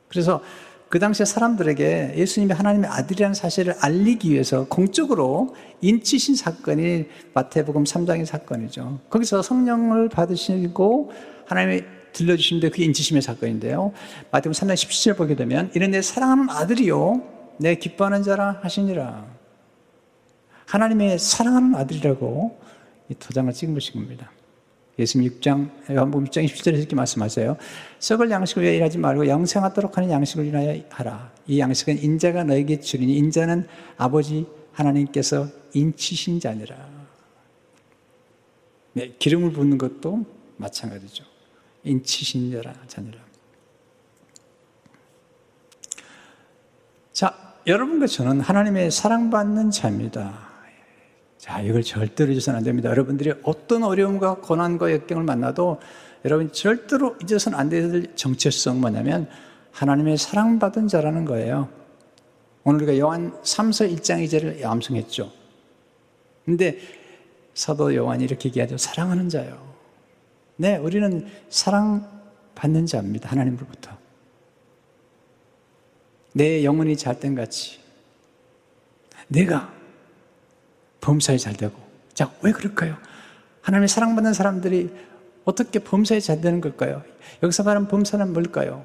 [0.08, 0.40] 그래서
[0.88, 9.00] 그 당시에 사람들에게 예수님이 하나님의 아들이라는 사실을 알리기 위해서 공적으로 인치신 사건이 마태복음 3장의 사건이죠.
[9.10, 11.12] 거기서 성령을 받으시고
[11.46, 13.92] 하나님의 들려주시는데 그게 인치심의 사건인데요.
[14.30, 17.22] 마태복음 3장 17절 보게 되면 이런 내 사랑하는 아들이요
[17.58, 19.26] 내 기뻐하는 자라 하시니라.
[20.64, 22.58] 하나님의 사랑하는 아들이라고
[23.10, 24.30] 이 도장을 찍은 것입니다.
[24.98, 27.56] 예수님 6장, 요한복음 6장 20절에서 이렇게 말씀하세요.
[28.00, 31.32] 썩을 양식을 위하여 일하지 말고 영생하도록 하는 양식을 위하여 하라.
[31.46, 36.76] 이 양식은 인자가 너에게 주리니 인자는 아버지 하나님께서 인치신 자니라.
[38.94, 41.24] 네, 기름을 붓는 것도 마찬가지죠.
[41.84, 43.20] 인치신 자니라.
[47.12, 50.47] 자, 여러분과 저는 하나님의 사랑받는 자입니다.
[51.48, 52.90] 자, 이걸 절대로 잊어서는 안 됩니다.
[52.90, 55.80] 여러분들이 어떤 어려움과 고난과 역경을 만나도
[56.26, 59.30] 여러분 절대로 잊어서는 안 될 정체성 뭐냐면
[59.72, 61.70] 하나님의 사랑받은 자라는 거예요.
[62.64, 65.32] 오늘 우리가 요한 3서 1장 2절을 암송했죠.
[66.44, 66.80] 근데
[67.54, 68.76] 사도 요한이 이렇게 얘기하죠.
[68.76, 69.74] 사랑하는 자요.
[70.56, 73.30] 네, 우리는 사랑받는 자입니다.
[73.30, 73.96] 하나님으로부터.
[76.34, 77.78] 내 영혼이 잘된 같이
[79.28, 79.77] 내가
[81.00, 81.74] 범사에 잘 되고.
[82.14, 82.96] 자, 왜 그럴까요?
[83.62, 84.90] 하나님의 사랑받는 사람들이
[85.44, 87.02] 어떻게 범사에 잘 되는 걸까요?
[87.42, 88.84] 여기서 말하는 범사는 뭘까요?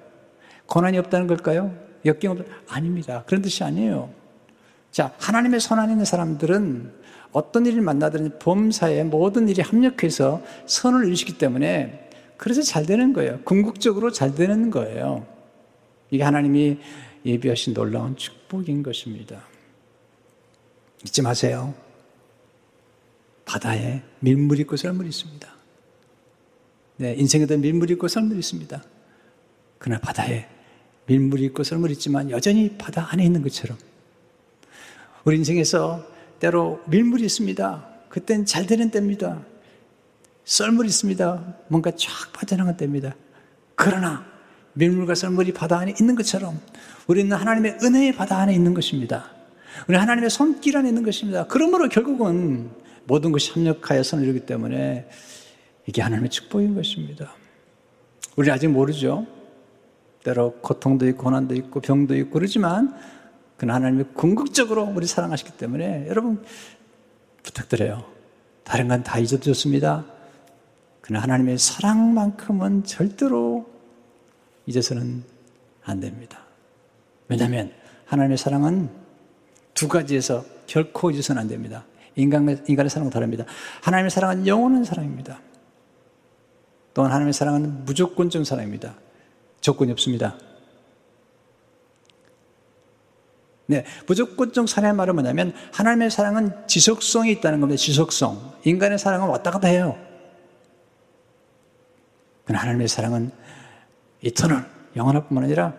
[0.67, 1.76] 고난이 없다는 걸까요?
[2.06, 3.23] 역경 없 아닙니다.
[3.28, 4.10] 그런 뜻이 아니에요.
[4.91, 6.91] 자, 하나님의 손안에 있는 사람들은
[7.32, 13.39] 어떤 일을 만나든 범사에 모든 일이 합력해서 선을 이루시기 때문에 그래서 잘 되는 거예요.
[13.43, 15.26] 궁극적으로 잘 되는 거예요.
[16.12, 16.78] 이게 하나님이
[17.26, 19.41] 예비하신 놀라운 축복인 것입니다.
[21.04, 21.73] 잊지 마세요.
[23.45, 25.53] 바다에 밀물 있고 썰물 있습니다.
[26.97, 28.84] 네, 인생에도 밀물 있고 썰물 있습니다.
[29.77, 30.47] 그러나 바다에
[31.08, 33.77] 밀물이 있고 썰물 있지만 여전히 바다 안에 있는 것처럼
[35.25, 36.06] 우리 인생에서
[36.39, 37.88] 때로 밀물이 있습니다.
[38.10, 39.41] 그땐 잘 되는 때입니다.
[40.45, 41.56] 썰물이 있습니다.
[41.67, 43.15] 뭔가 쫙 빠져나간 때입니다.
[43.75, 44.25] 그러나
[44.73, 46.60] 밀물과 썰물이 바다 안에 있는 것처럼
[47.08, 49.32] 우리는 하나님의 은혜의 바다 안에 있는 것입니다.
[49.88, 51.45] 우리 하나님의 손길 안에 있는 것입니다.
[51.47, 52.69] 그러므로 결국은
[53.05, 55.09] 모든 것이 협력하여 선을 이루기 때문에
[55.87, 57.33] 이게 하나님의 축복인 것입니다.
[58.35, 59.27] 우리 아직 모르죠.
[60.23, 62.95] 때로 고통도 있고 고난도 있고 병도 있고 그러지만
[63.57, 66.43] 그는 하나님이 궁극적으로 우리 사랑하시기 때문에 여러분
[67.43, 68.05] 부탁드려요.
[68.63, 70.05] 다른 건 다 잊어두셨습니다.
[71.01, 73.69] 그는 하나님의 사랑만큼은 절대로
[74.65, 75.23] 잊어서는
[75.83, 76.39] 안 됩니다.
[77.27, 77.73] 왜냐하면
[78.05, 78.89] 하나님의 사랑은
[79.73, 81.85] 두 가지에서 결코 잊어서는 안 됩니다.
[82.15, 83.45] 인간의, 인간의 사랑은 다릅니다.
[83.82, 85.39] 하나님의 사랑은 영원한 사랑입니다.
[86.93, 88.95] 또한 하나님의 사랑은 무조건적 사랑입니다.
[89.62, 90.36] 조건이 없습니다.
[93.65, 97.80] 네, 무조건적 사랑의 말은 뭐냐면 하나님의 사랑은 지속성이 있다는 겁니다.
[97.80, 98.54] 지속성.
[98.65, 99.97] 인간의 사랑은 왔다 갔다 해요.
[102.45, 103.32] 그러나 하나님의 사랑은
[104.21, 105.73] 이터널, 영원할 뿐만 아니라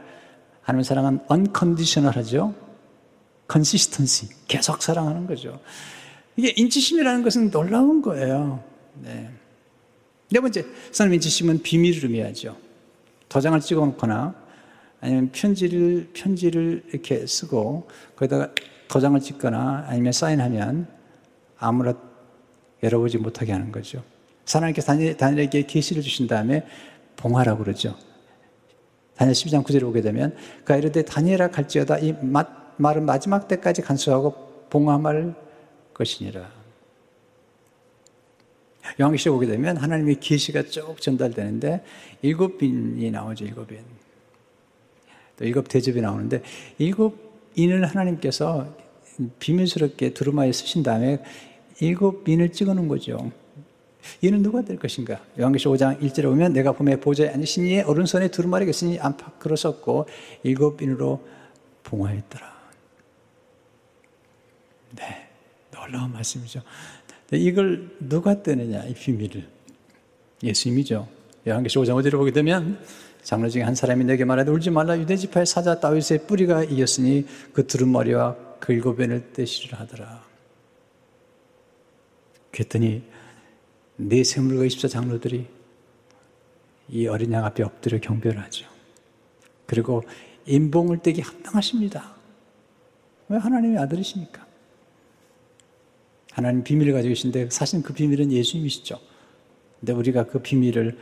[0.63, 2.55] 하나님의 사랑은 unconditional하죠.
[3.51, 5.61] consistency, 계속 사랑하는 거죠.
[6.37, 8.63] 이게 인치심이라는 것은 놀라운 거예요.
[9.03, 9.31] 네.
[10.31, 12.57] 네 번째, 선생님 인치심은 비밀을 의미하죠.
[13.29, 14.35] 도장을 찍어 놓거나
[15.01, 18.53] 아니면 편지를, 편지를 이렇게 쓰고 거기다가
[18.89, 20.89] 도장을 찍거나 아니면 사인하면
[21.59, 21.95] 아무나
[22.83, 24.03] 열어보지 못하게 하는 거죠.
[24.47, 26.67] 하나님께서 다니엘, 다니엘에게 계시를 주신 다음에
[27.17, 27.97] 봉하라고 그러죠.
[29.17, 32.15] 다니엘 12장 9절에 보게 되면 그가 이르되 다니엘아 갈지어다 이
[32.77, 35.35] 말은 마지막 때까지 간수하고 봉함을
[35.95, 36.65] 것이니라.
[39.01, 41.85] 요한계시에 오게 되면 하나님의 계시가 쭉 전달되는데
[42.23, 43.45] 일곱 빈이 나오죠.
[43.45, 43.79] 일곱 빈.
[45.37, 46.43] 또 일곱 대접이 나오는데
[46.79, 48.77] 일곱 인을 하나님께서
[49.39, 51.23] 비밀스럽게 두루마에 쓰신 다음에
[51.81, 53.33] 일곱 빈을 찍어 놓은 거죠.
[54.21, 55.21] 이는 누가 될 것인가?
[55.39, 60.07] 요한계시 5장 1절에 보면 내가 봄에 보좌에 앉으신 이의 오른손에 두루마리가 있으니 안팎으로 썼고
[60.43, 61.27] 일곱 빈으로
[61.85, 62.55] 봉하였더라.
[64.97, 65.24] 네.
[65.85, 66.63] 놀라운 말씀이죠.
[67.33, 69.47] 이걸 누가 떼느냐, 이 비밀을.
[70.43, 71.09] 예수님이죠.
[71.47, 72.79] 요한계시 5장 5절을 보게 되면
[73.23, 78.37] 장로 중에 한 사람이 내게 말하되 울지 말라 유대지파의 사자 다윗의 뿌리가 이겼으니 그 두루머리와
[78.61, 80.23] 그 일곱 변을 떼시리라 하더라.
[82.51, 83.03] 그랬더니
[83.97, 85.47] 네 세물과 입사 장로들이
[86.91, 88.67] 이 어린 양 앞에 엎드려 경배를 하죠.
[89.67, 90.03] 그리고
[90.47, 92.15] 인봉을 떼기 합당하십니다.
[93.29, 94.44] 왜 하나님의 아들이시니까.
[96.35, 98.99] 하나님 비밀을 가지고 계신데 사실 그 비밀은 예수님이시죠.
[99.79, 100.99] 근데 우리가 그 비밀을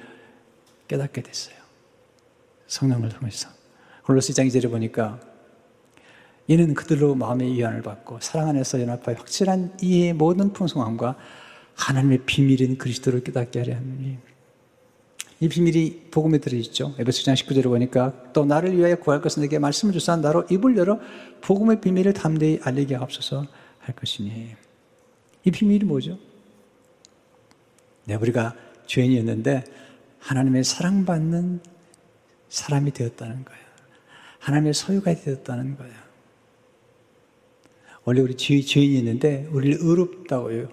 [0.89, 1.57] 깨닫게 됐어요.
[2.67, 3.49] 성령을 통해서.
[4.05, 5.21] 골로스 2장 2절에 보니까
[6.49, 11.17] 이는 그들로 마음의 위안을 받고 사랑 안에서 연합하여 확실한 이해의 모든 풍성함과
[11.77, 14.19] 하나님의 비밀인 그리스도를 깨닫게 하려 하니
[15.41, 16.95] 이 비밀이 복음에 들어있죠.
[16.99, 21.01] 에베소장 19절에 보니까 또 나를 위하여 구할 것은 내게 말씀을 주사 나로 입을 열어
[21.41, 23.47] 복음의 비밀을 담대히 알리게 하옵소서
[23.79, 24.55] 할 것이니
[25.45, 26.19] 이 비밀이 뭐죠?
[28.05, 28.55] 네, 우리가
[28.87, 29.65] 죄인이었는데
[30.19, 31.61] 하나님의 사랑받는
[32.49, 33.63] 사람이 되었다는 거예요.
[34.39, 35.95] 하나님의 소유가 되었다는 거예요.
[38.05, 40.69] 원래 우리 죄인이었는데 우리를 의롭다고요.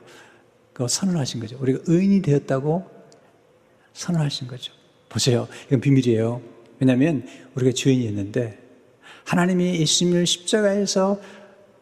[0.73, 1.57] 그 선언하신 거죠.
[1.59, 2.89] 우리가 의인이 되었다고
[3.93, 4.73] 선언하신 거죠.
[5.09, 5.47] 보세요.
[5.67, 6.41] 이건 비밀이에요.
[6.79, 8.57] 왜냐하면 우리가 죄인이었는데
[9.25, 11.19] 하나님이 예수님을 십자가에서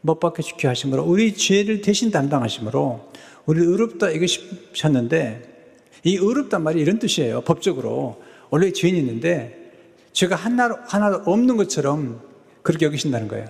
[0.02, 3.12] 못 박혀 죽게 하심으로 우리 죄를 대신 담당하심으로
[3.46, 5.58] 우리를 의롭다 이것이셨는데
[6.04, 7.42] 이 의롭단 말이 이런 뜻이에요.
[7.42, 9.72] 법적으로 원래 죄인이 있는데
[10.14, 12.22] 죄가 하나 하나 없는 것처럼
[12.62, 13.48] 그렇게 여기신다는 거예요.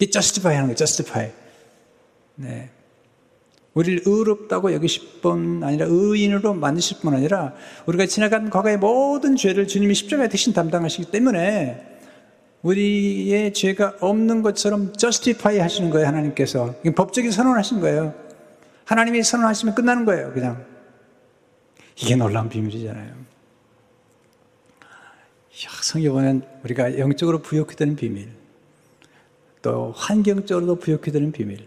[0.00, 0.76] 이 justify 하는 거예요.
[0.76, 1.32] justify.
[2.36, 2.70] 네.
[3.74, 7.54] 우리를 의롭다고 여기실 뿐 아니라 의인으로 만드실 뿐 아니라
[7.86, 11.87] 우리가 지나간 과거의 모든 죄를 주님이 십자가에 대신 담당하시기 때문에
[12.68, 16.74] 우리의 죄가 없는 것처럼 justify 하시는 거예요, 하나님께서.
[16.94, 18.14] 법적인 선언하신 거예요.
[18.84, 20.66] 하나님이 선언하시면 끝나는 거예요, 그냥.
[21.96, 23.16] 이게 놀라운 비밀이잖아요.
[25.82, 28.28] 성경 보면 우리가 영적으로 부욕해 되는 비밀,
[29.62, 31.66] 또 환경적으로도 부욕해 되는 비밀.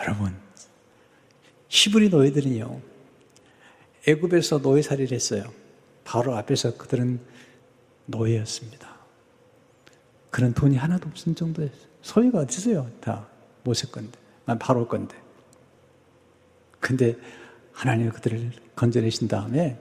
[0.00, 0.34] 여러분,
[1.68, 2.80] 히브리 노예들은요,
[4.06, 5.44] 애굽에서 노예살이를 했어요.
[6.04, 7.20] 바로 앞에서 그들은
[8.06, 8.93] 노예였습니다.
[10.34, 11.86] 그런 돈이 하나도 없을 정도였어요.
[12.02, 12.90] 소유가 어디서요?
[13.00, 13.28] 다
[13.62, 14.18] 모세 건데,
[14.58, 15.14] 바로 건데.
[16.80, 17.14] 근데
[17.72, 19.78] 하나님이 그들을 건져내신 다음에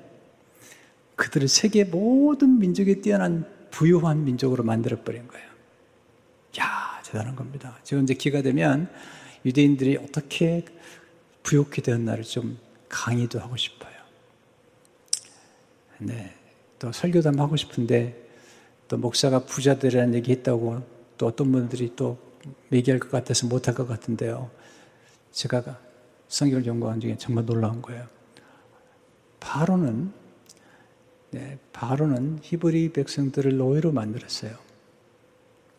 [1.15, 5.47] 그들을 세계 모든 민족에 뛰어난 부유한 민족으로 만들어버린 거예요.
[6.59, 7.79] 야 대단한 겁니다.
[7.83, 8.91] 지금 이제 기가 되면
[9.45, 10.65] 유대인들이 어떻게
[11.41, 13.95] 부욕해 되었나를 좀 강의도 하고 싶어요.
[15.97, 16.31] 네.
[16.77, 18.22] 또 설교도 하고 싶은데
[18.87, 20.83] 또 목사가 부자들이라는 얘기 했다고
[21.17, 22.17] 또 어떤 분들이 또
[22.71, 24.49] 얘기할 것 같아서 못할 것 같은데요.
[25.31, 25.79] 제가
[26.27, 28.07] 성경을 연구한 중에 정말 놀라운 거예요.
[29.39, 30.11] 바로는
[31.31, 34.55] 네, 바로는 히브리 백성들을 노예로 만들었어요.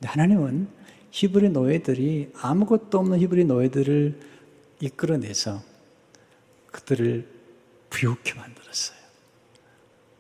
[0.03, 0.69] 하나님은
[1.11, 4.21] 히브리 노예들이 아무것도 없는 히브리 노예들을
[4.81, 5.63] 이끌어내서
[6.73, 7.29] 그들을
[7.89, 8.99] 부욕해 만들었어요.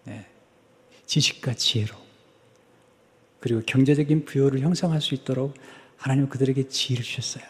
[0.04, 0.26] 네.
[1.06, 2.03] 지식과 지혜로
[3.44, 5.52] 그리고 경제적인 부여를 형성할 수 있도록
[5.98, 7.44] 하나님 그들에게 지혜를 주셨어요.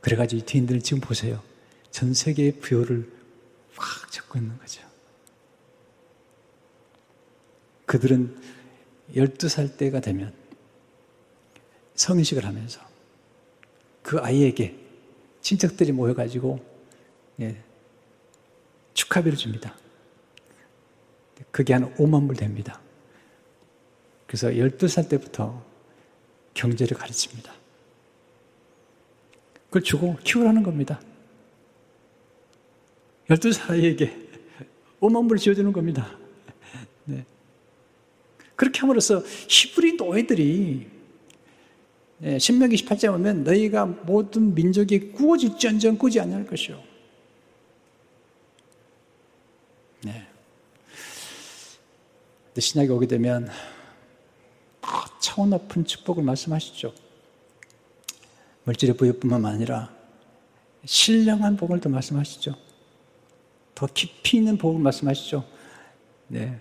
[0.00, 1.42] 그래가지고 이 뒤인들 지금 보세요.
[1.90, 3.06] 전 세계의 부여를
[3.76, 4.80] 확 잡고 있는 거죠.
[7.84, 8.34] 그들은
[9.14, 10.32] 12살 때가 되면
[11.94, 12.80] 성인식을 하면서
[14.02, 14.78] 그 아이에게
[15.42, 16.64] 친척들이 모여가지고
[17.42, 17.62] 예,
[18.94, 19.76] 축하비를 줍니다.
[21.50, 22.80] 그게 한 5만 불 됩니다.
[24.34, 25.62] 그래서 12살 때부터
[26.54, 27.54] 경제를 가르칩니다.
[29.66, 31.00] 그걸 주고 키우라는 겁니다.
[33.28, 34.12] 12살 아이에게
[34.98, 36.18] 5만 불을 지어주는 겁니다.
[37.04, 37.24] 네.
[38.56, 40.88] 그렇게 함으로써 히브리 노예들이
[42.24, 46.82] 예, 신명기 18장 보면 너희가 모든 민족이 구워질지언정 꾸지 아니할 것이요.
[50.02, 50.26] 네.
[52.58, 53.48] 신약에 오게 되면
[55.24, 56.92] 차원 높은 축복을 말씀하시죠.
[58.64, 59.90] 물질의 부여뿐만 아니라
[60.84, 62.54] 신령한 복을 더 말씀하시죠.
[63.74, 65.42] 더 깊이 있는 복을 말씀하시죠.
[66.28, 66.60] 네.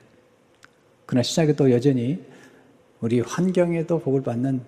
[1.05, 2.23] 그러나 신약에도 여전히
[3.01, 4.63] 우리 환경에도 복을 받는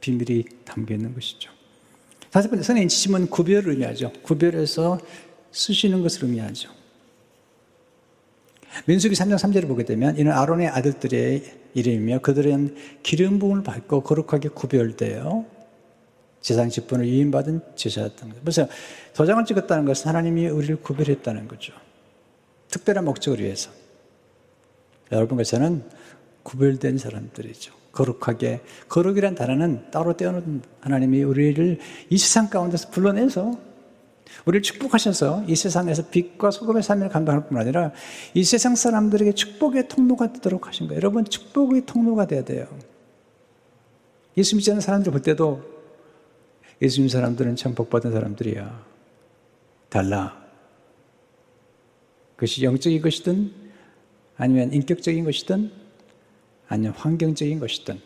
[0.00, 1.50] 비밀이 담겨 있는 것이죠.
[2.30, 4.12] 다섯 번째, 선의 인치심은 구별을 의미하죠.
[4.22, 5.00] 구별해서
[5.50, 6.70] 쓰시는 것을 의미하죠.
[8.86, 15.44] 민수기 3장 3절을 보게 되면 이는 아론의 아들들의 이름이며 그들은 기름 부음을 받고 거룩하게 구별되어
[16.40, 18.40] 제상 직분을 위임받은 제사였던 거죠.
[18.42, 18.68] 그래서
[19.14, 21.72] 도장을 찍었다는 것은 하나님이 우리를 구별했다는 거죠.
[22.68, 23.70] 특별한 목적을 위해서.
[25.12, 25.84] 여러분 것은
[26.42, 27.72] 구별된 사람들이죠.
[27.92, 31.78] 거룩하게 거룩이란 단어는 따로 떼어놓은 하나님이 우리를
[32.08, 33.71] 이 세상 가운데서 불러내서
[34.44, 37.92] 우리를 축복하셔서 이 세상에서 빛과 소금의 삶을 감당할 뿐 아니라
[38.34, 40.98] 이 세상 사람들에게 축복의 통로가 되도록 하신 거예요.
[40.98, 42.66] 여러분 축복의 통로가 돼야 돼요.
[44.36, 45.62] 예수 믿지 않는 사람들 볼 때도
[46.80, 48.84] 예수 믿는 사람들은 참 복받은 사람들이야.
[49.88, 50.42] 달라.
[52.34, 53.52] 그것이 영적인 것이든
[54.36, 55.70] 아니면 인격적인 것이든
[56.66, 58.00] 아니면 환경적인 것이든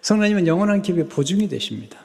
[0.00, 2.00] 성령님은 영원한 기업의 보증이 되십니다.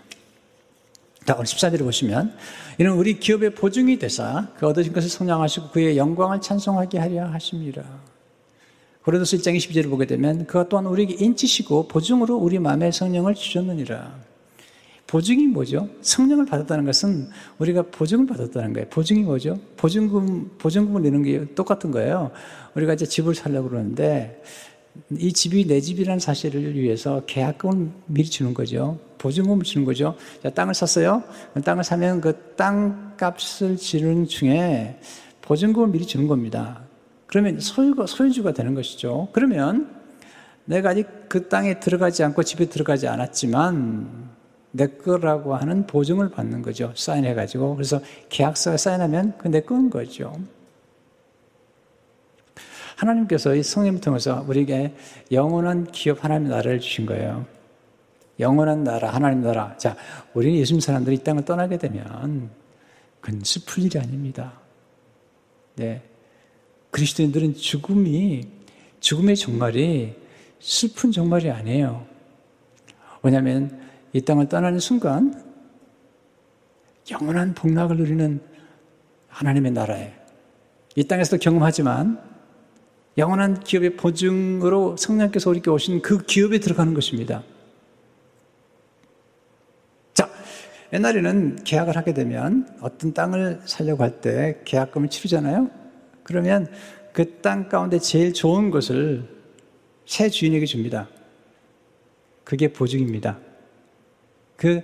[1.27, 2.33] 자, 오늘 14절을 보시면
[2.77, 7.83] 이는 우리 기업의 보증이 되사 그 얻으신 것을 성장하시고 그의 영광을 찬송하게 하려 하십니다.
[9.03, 14.15] 고린도서 1장 22절을 보게 되면 그가 또한 우리에게 인치시고 보증으로 우리 마음에 성령을 주셨느니라.
[15.05, 15.89] 보증이 뭐죠?
[15.99, 18.87] 성령을 받았다는 것은 우리가 보증을 받았다는 거예요.
[18.87, 19.59] 보증이 뭐죠?
[19.75, 22.31] 보증금, 보증금을 내는 게 똑같은 거예요.
[22.73, 24.41] 우리가 이제 집을 살려고 그러는데
[25.17, 28.99] 이 집이 내 집이라는 사실을 위해서 계약금을 미리 주는 거죠.
[29.17, 30.15] 보증금을 주는 거죠.
[30.43, 31.23] 자, 땅을 샀어요.
[31.63, 34.99] 땅을 사면 그 땅 값을 지르는 중에
[35.41, 36.81] 보증금을 미리 주는 겁니다.
[37.27, 39.29] 그러면 소유가, 소유주가 되는 것이죠.
[39.31, 39.95] 그러면
[40.65, 44.27] 내가 아직 그 땅에 들어가지 않고 집에 들어가지 않았지만
[44.71, 46.91] 내 거라고 하는 보증을 받는 거죠.
[46.95, 47.75] 사인해가지고.
[47.75, 50.33] 그래서 계약서에 사인하면 그 내 거인 거죠.
[52.97, 54.95] 하나님께서 이 성령을 통해서 우리에게
[55.31, 57.45] 영원한 기업 하나님의 나라를 주신 거예요.
[58.39, 59.75] 영원한 나라, 하나님 나라.
[59.77, 59.95] 자,
[60.33, 62.49] 우리는 예수님 사람들이 이 땅을 떠나게 되면
[63.21, 64.53] 그건 슬플 일이 아닙니다.
[65.75, 66.01] 네.
[66.91, 68.47] 그리스도인들은 죽음이,
[68.99, 70.15] 죽음의 종말이
[70.59, 72.05] 슬픈 종말이 아니에요.
[73.21, 73.79] 왜냐하면
[74.13, 75.43] 이 땅을 떠나는 순간
[77.11, 78.41] 영원한 복락을 누리는
[79.29, 80.13] 하나님의 나라에
[80.95, 82.36] 이 땅에서도 경험하지만
[83.17, 87.43] 영원한 기업의 보증으로 성령께서 우리께 오신 그 기업에 들어가는 것입니다.
[90.13, 90.29] 자,
[90.93, 95.69] 옛날에는 계약을 하게 되면 어떤 땅을 살려고 할 때 계약금을 치르잖아요.
[96.23, 96.67] 그러면
[97.13, 99.27] 그 땅 가운데 제일 좋은 것을
[100.05, 101.09] 새 주인에게 줍니다.
[102.43, 103.39] 그게 보증입니다.
[104.55, 104.81] 그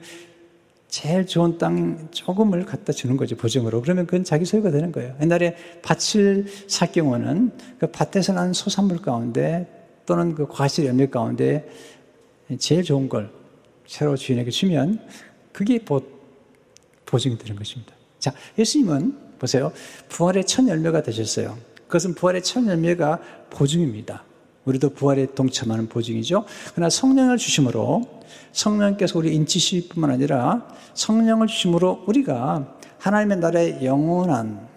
[0.94, 3.82] 제일 좋은 땅 조금을 갖다 주는 거죠, 보증으로.
[3.82, 5.16] 그러면 그건 자기 소유가 되는 거예요.
[5.20, 9.66] 옛날에 밭을 살 경우는 그 밭에서 난 소산물 가운데
[10.06, 11.68] 또는 그 과실 열매 가운데
[12.60, 13.32] 제일 좋은 걸
[13.88, 15.00] 새로 주인에게 주면
[15.52, 16.00] 그게 보,
[17.08, 17.92] 보증이 되는 것입니다.
[18.20, 19.74] 자, 예수님은 보세요.
[20.10, 21.58] 부활의 첫 열매가 되셨어요.
[21.88, 23.20] 그것은 부활의 첫 열매가
[23.50, 24.26] 보증입니다.
[24.66, 26.46] 우리도 부활에 동참하는 보증이죠.
[26.76, 28.13] 그러나 성령을 주심으로
[28.52, 34.68] 성령께서 우리 인치실 뿐만 아니라 성령을 주심으로 우리가 하나님의 나라의 영원한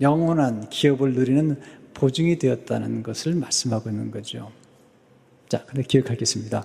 [0.00, 1.60] 영원한 기업을 누리는
[1.94, 4.50] 보증이 되었다는 것을 말씀하고 있는 거죠.
[5.48, 6.64] 자, 근데 기억하겠습니다.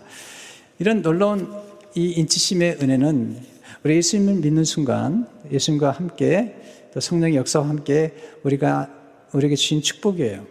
[0.80, 1.54] 이런 놀라운
[1.96, 3.38] 이 인치심의 은혜는
[3.84, 6.56] 우리 예수님을 믿는 순간 예수님과 함께
[6.94, 8.14] 또 성령의 역사와 함께
[8.44, 8.90] 우리가
[9.34, 10.46] 우리에게 주신 축복이에요.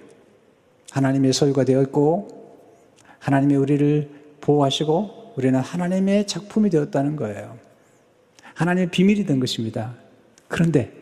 [0.90, 2.28] 하나님의 소유가 되어 있고
[3.18, 4.10] 하나님이 우리를
[4.40, 7.58] 보호하시고 우리는 하나님의 작품이 되었다는 거예요.
[8.54, 9.94] 하나님의 비밀이 된 것입니다.
[10.48, 10.92] 그런데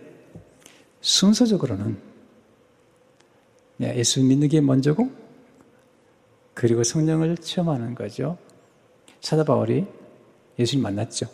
[1.01, 1.97] 순서적으로는
[3.83, 5.11] 예, 예수 믿는 게 먼저고
[6.53, 8.39] 그리고 성령을 체험하는 거죠.
[9.21, 9.87] 사도 바울이
[10.59, 11.27] 예수님 만났죠.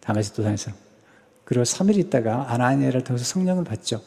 [0.00, 0.72] 다메스 도상에서.
[1.44, 4.00] 그리고 3일 있다가 아나니아를 통해서 성령을 받죠.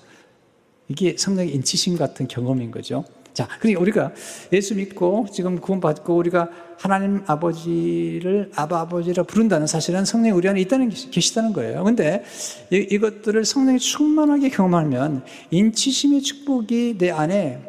[0.88, 3.04] 이게 성령의 인치심 같은 경험인 거죠.
[3.38, 4.12] 자, 그러니까 우리가
[4.52, 10.90] 예수 믿고 지금 구원받고 우리가 하나님 아버지를 아바 아버지라 부른다는 사실은 성령이 우리 안에 있다는
[10.90, 11.84] 계시다는 거예요.
[11.84, 12.24] 근데
[12.72, 17.62] 이, 것들을 성령이 충만하게 경험하면 인치심의 축복이 내 안에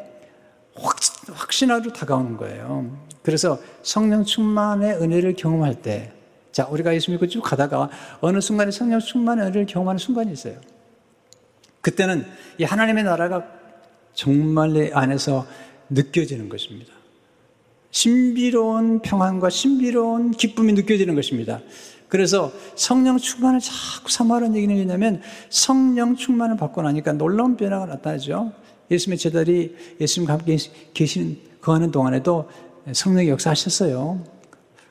[0.73, 0.97] 확,
[1.31, 2.89] 확신하로 다가오는 거예요.
[3.21, 6.11] 그래서 성령 충만의 은혜를 경험할 때,
[6.51, 7.91] 자, 우리가 예수 믿고 쭉 가다가
[8.21, 10.55] 어느 순간에 성령 충만의 은혜를 경험하는 순간이 있어요.
[11.81, 12.25] 그때는
[12.57, 13.58] 이 하나님의 나라가
[14.19, 15.47] 정말 내 안에서
[15.89, 16.91] 느껴지는 것입니다.
[17.91, 21.61] 신비로운 평안과 신비로운 기쁨이 느껴지는 것입니다.
[22.09, 28.51] 그래서 성령 충만을 자꾸 사모하는 얘기는 뭐냐면 성령 충만을 받고 나니까 놀라운 변화가 나타나죠.
[28.91, 30.57] 예수님의 제자들이 예수님과 함께
[30.93, 32.49] 계시는, 거하는 동안에도
[32.91, 34.21] 성령이 역사하셨어요.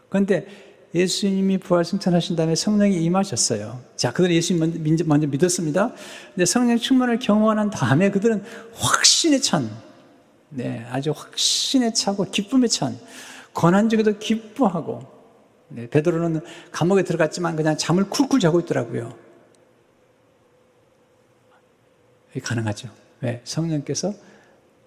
[0.09, 0.47] 그런데
[0.95, 3.82] 예수님이 부활 승천하신 다음에 성령이 임하셨어요.
[3.97, 5.93] 자, 그들은 예수님 먼저, 먼저 믿었습니다.
[6.34, 9.70] 근데 성령 충만을 경험한 다음에 그들은 확신에 찬,
[10.49, 12.99] 네, 아주 확신에 차고 기쁨에 찬,
[13.53, 15.03] 고난 중에도 기뻐하고,
[15.68, 16.41] 네, 베드로는
[16.72, 19.14] 감옥에 들어갔지만 그냥 잠을 쿨쿨 자고 있더라고요.
[22.43, 22.89] 가능하죠.
[23.20, 23.41] 왜?
[23.45, 24.14] 성령께서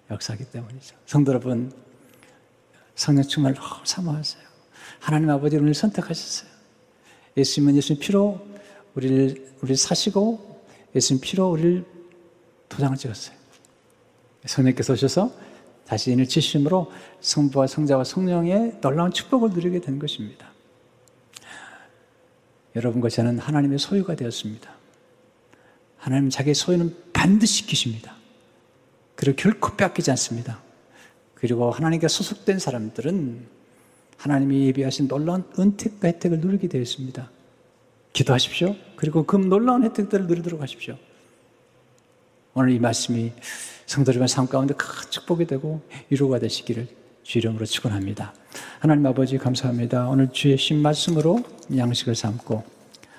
[0.10, 0.96] 역사하기 때문이죠.
[1.06, 1.72] 성도 여러분,
[2.96, 4.51] 성령 충만을 사모하세요.
[5.02, 6.50] 하나님 아버지를 오늘 선택하셨어요.
[7.36, 8.40] 예수님은 예수님 피로
[8.94, 10.64] 우리를, 우리를 사시고
[10.96, 11.84] 예수님 피로 우리를
[12.70, 13.36] 도장을 찍었어요.
[14.46, 15.32] 성령께서 오셔서
[15.88, 20.52] 다시 인을 치심으로 성부와 성자와 성령의 놀라운 축복을 누리게 된 것입니다.
[22.76, 24.72] 여러분과 저는 하나님의 소유가 되었습니다.
[25.98, 28.16] 하나님 자기의 소유는 반드시 지키십니다.
[29.16, 30.62] 그리고 결코 뺏기지 않습니다.
[31.36, 33.61] 그리고 하나님께 소속된 사람들은
[34.22, 37.28] 하나님이 예비하신 놀라운 은택과 혜택을 누리게 되어 있습니다.
[38.14, 38.76] 기도하십시오.
[38.96, 40.96] 그리고 그 놀라운 혜택들을 누리도록 하십시오.
[42.54, 43.32] 오늘 이 말씀이
[43.88, 46.88] 성도들의 삶 가운데 큰 축복이 되고 위로가 되시기를
[47.24, 48.36] 주 이름으로 축원합니다.
[48.80, 50.08] 하나님 아버지 감사합니다.
[50.08, 51.44] 오늘 주의 신 말씀으로
[51.76, 52.64] 양식을 삼고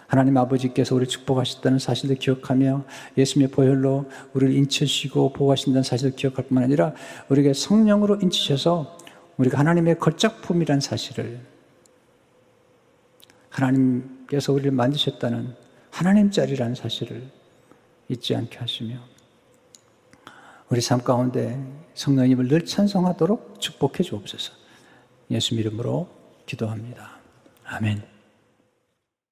[0.06, 2.84] 하나님 아버지께서 우리 축복하셨다는 사실을 기억하며
[3.18, 6.92] 예수님의 보혈로 우리를 인치시고 보호하신다는 사실을 기억할 뿐만 아니라
[7.28, 9.01] 우리에게 성령으로 인치셔서
[9.42, 11.40] 우리가 하나님의 걸작품이란 사실을
[13.50, 15.54] 하나님께서 우리를 만드셨다는
[15.90, 17.28] 하나님 짜리라는 사실을
[18.08, 19.00] 잊지 않게 하시며
[20.68, 21.60] 우리 삶 가운데
[21.94, 24.54] 성령님을 늘 찬송하도록 축복해 주옵소서.
[25.30, 26.08] 예수 이름으로
[26.46, 27.18] 기도합니다.
[27.64, 28.11] 아멘.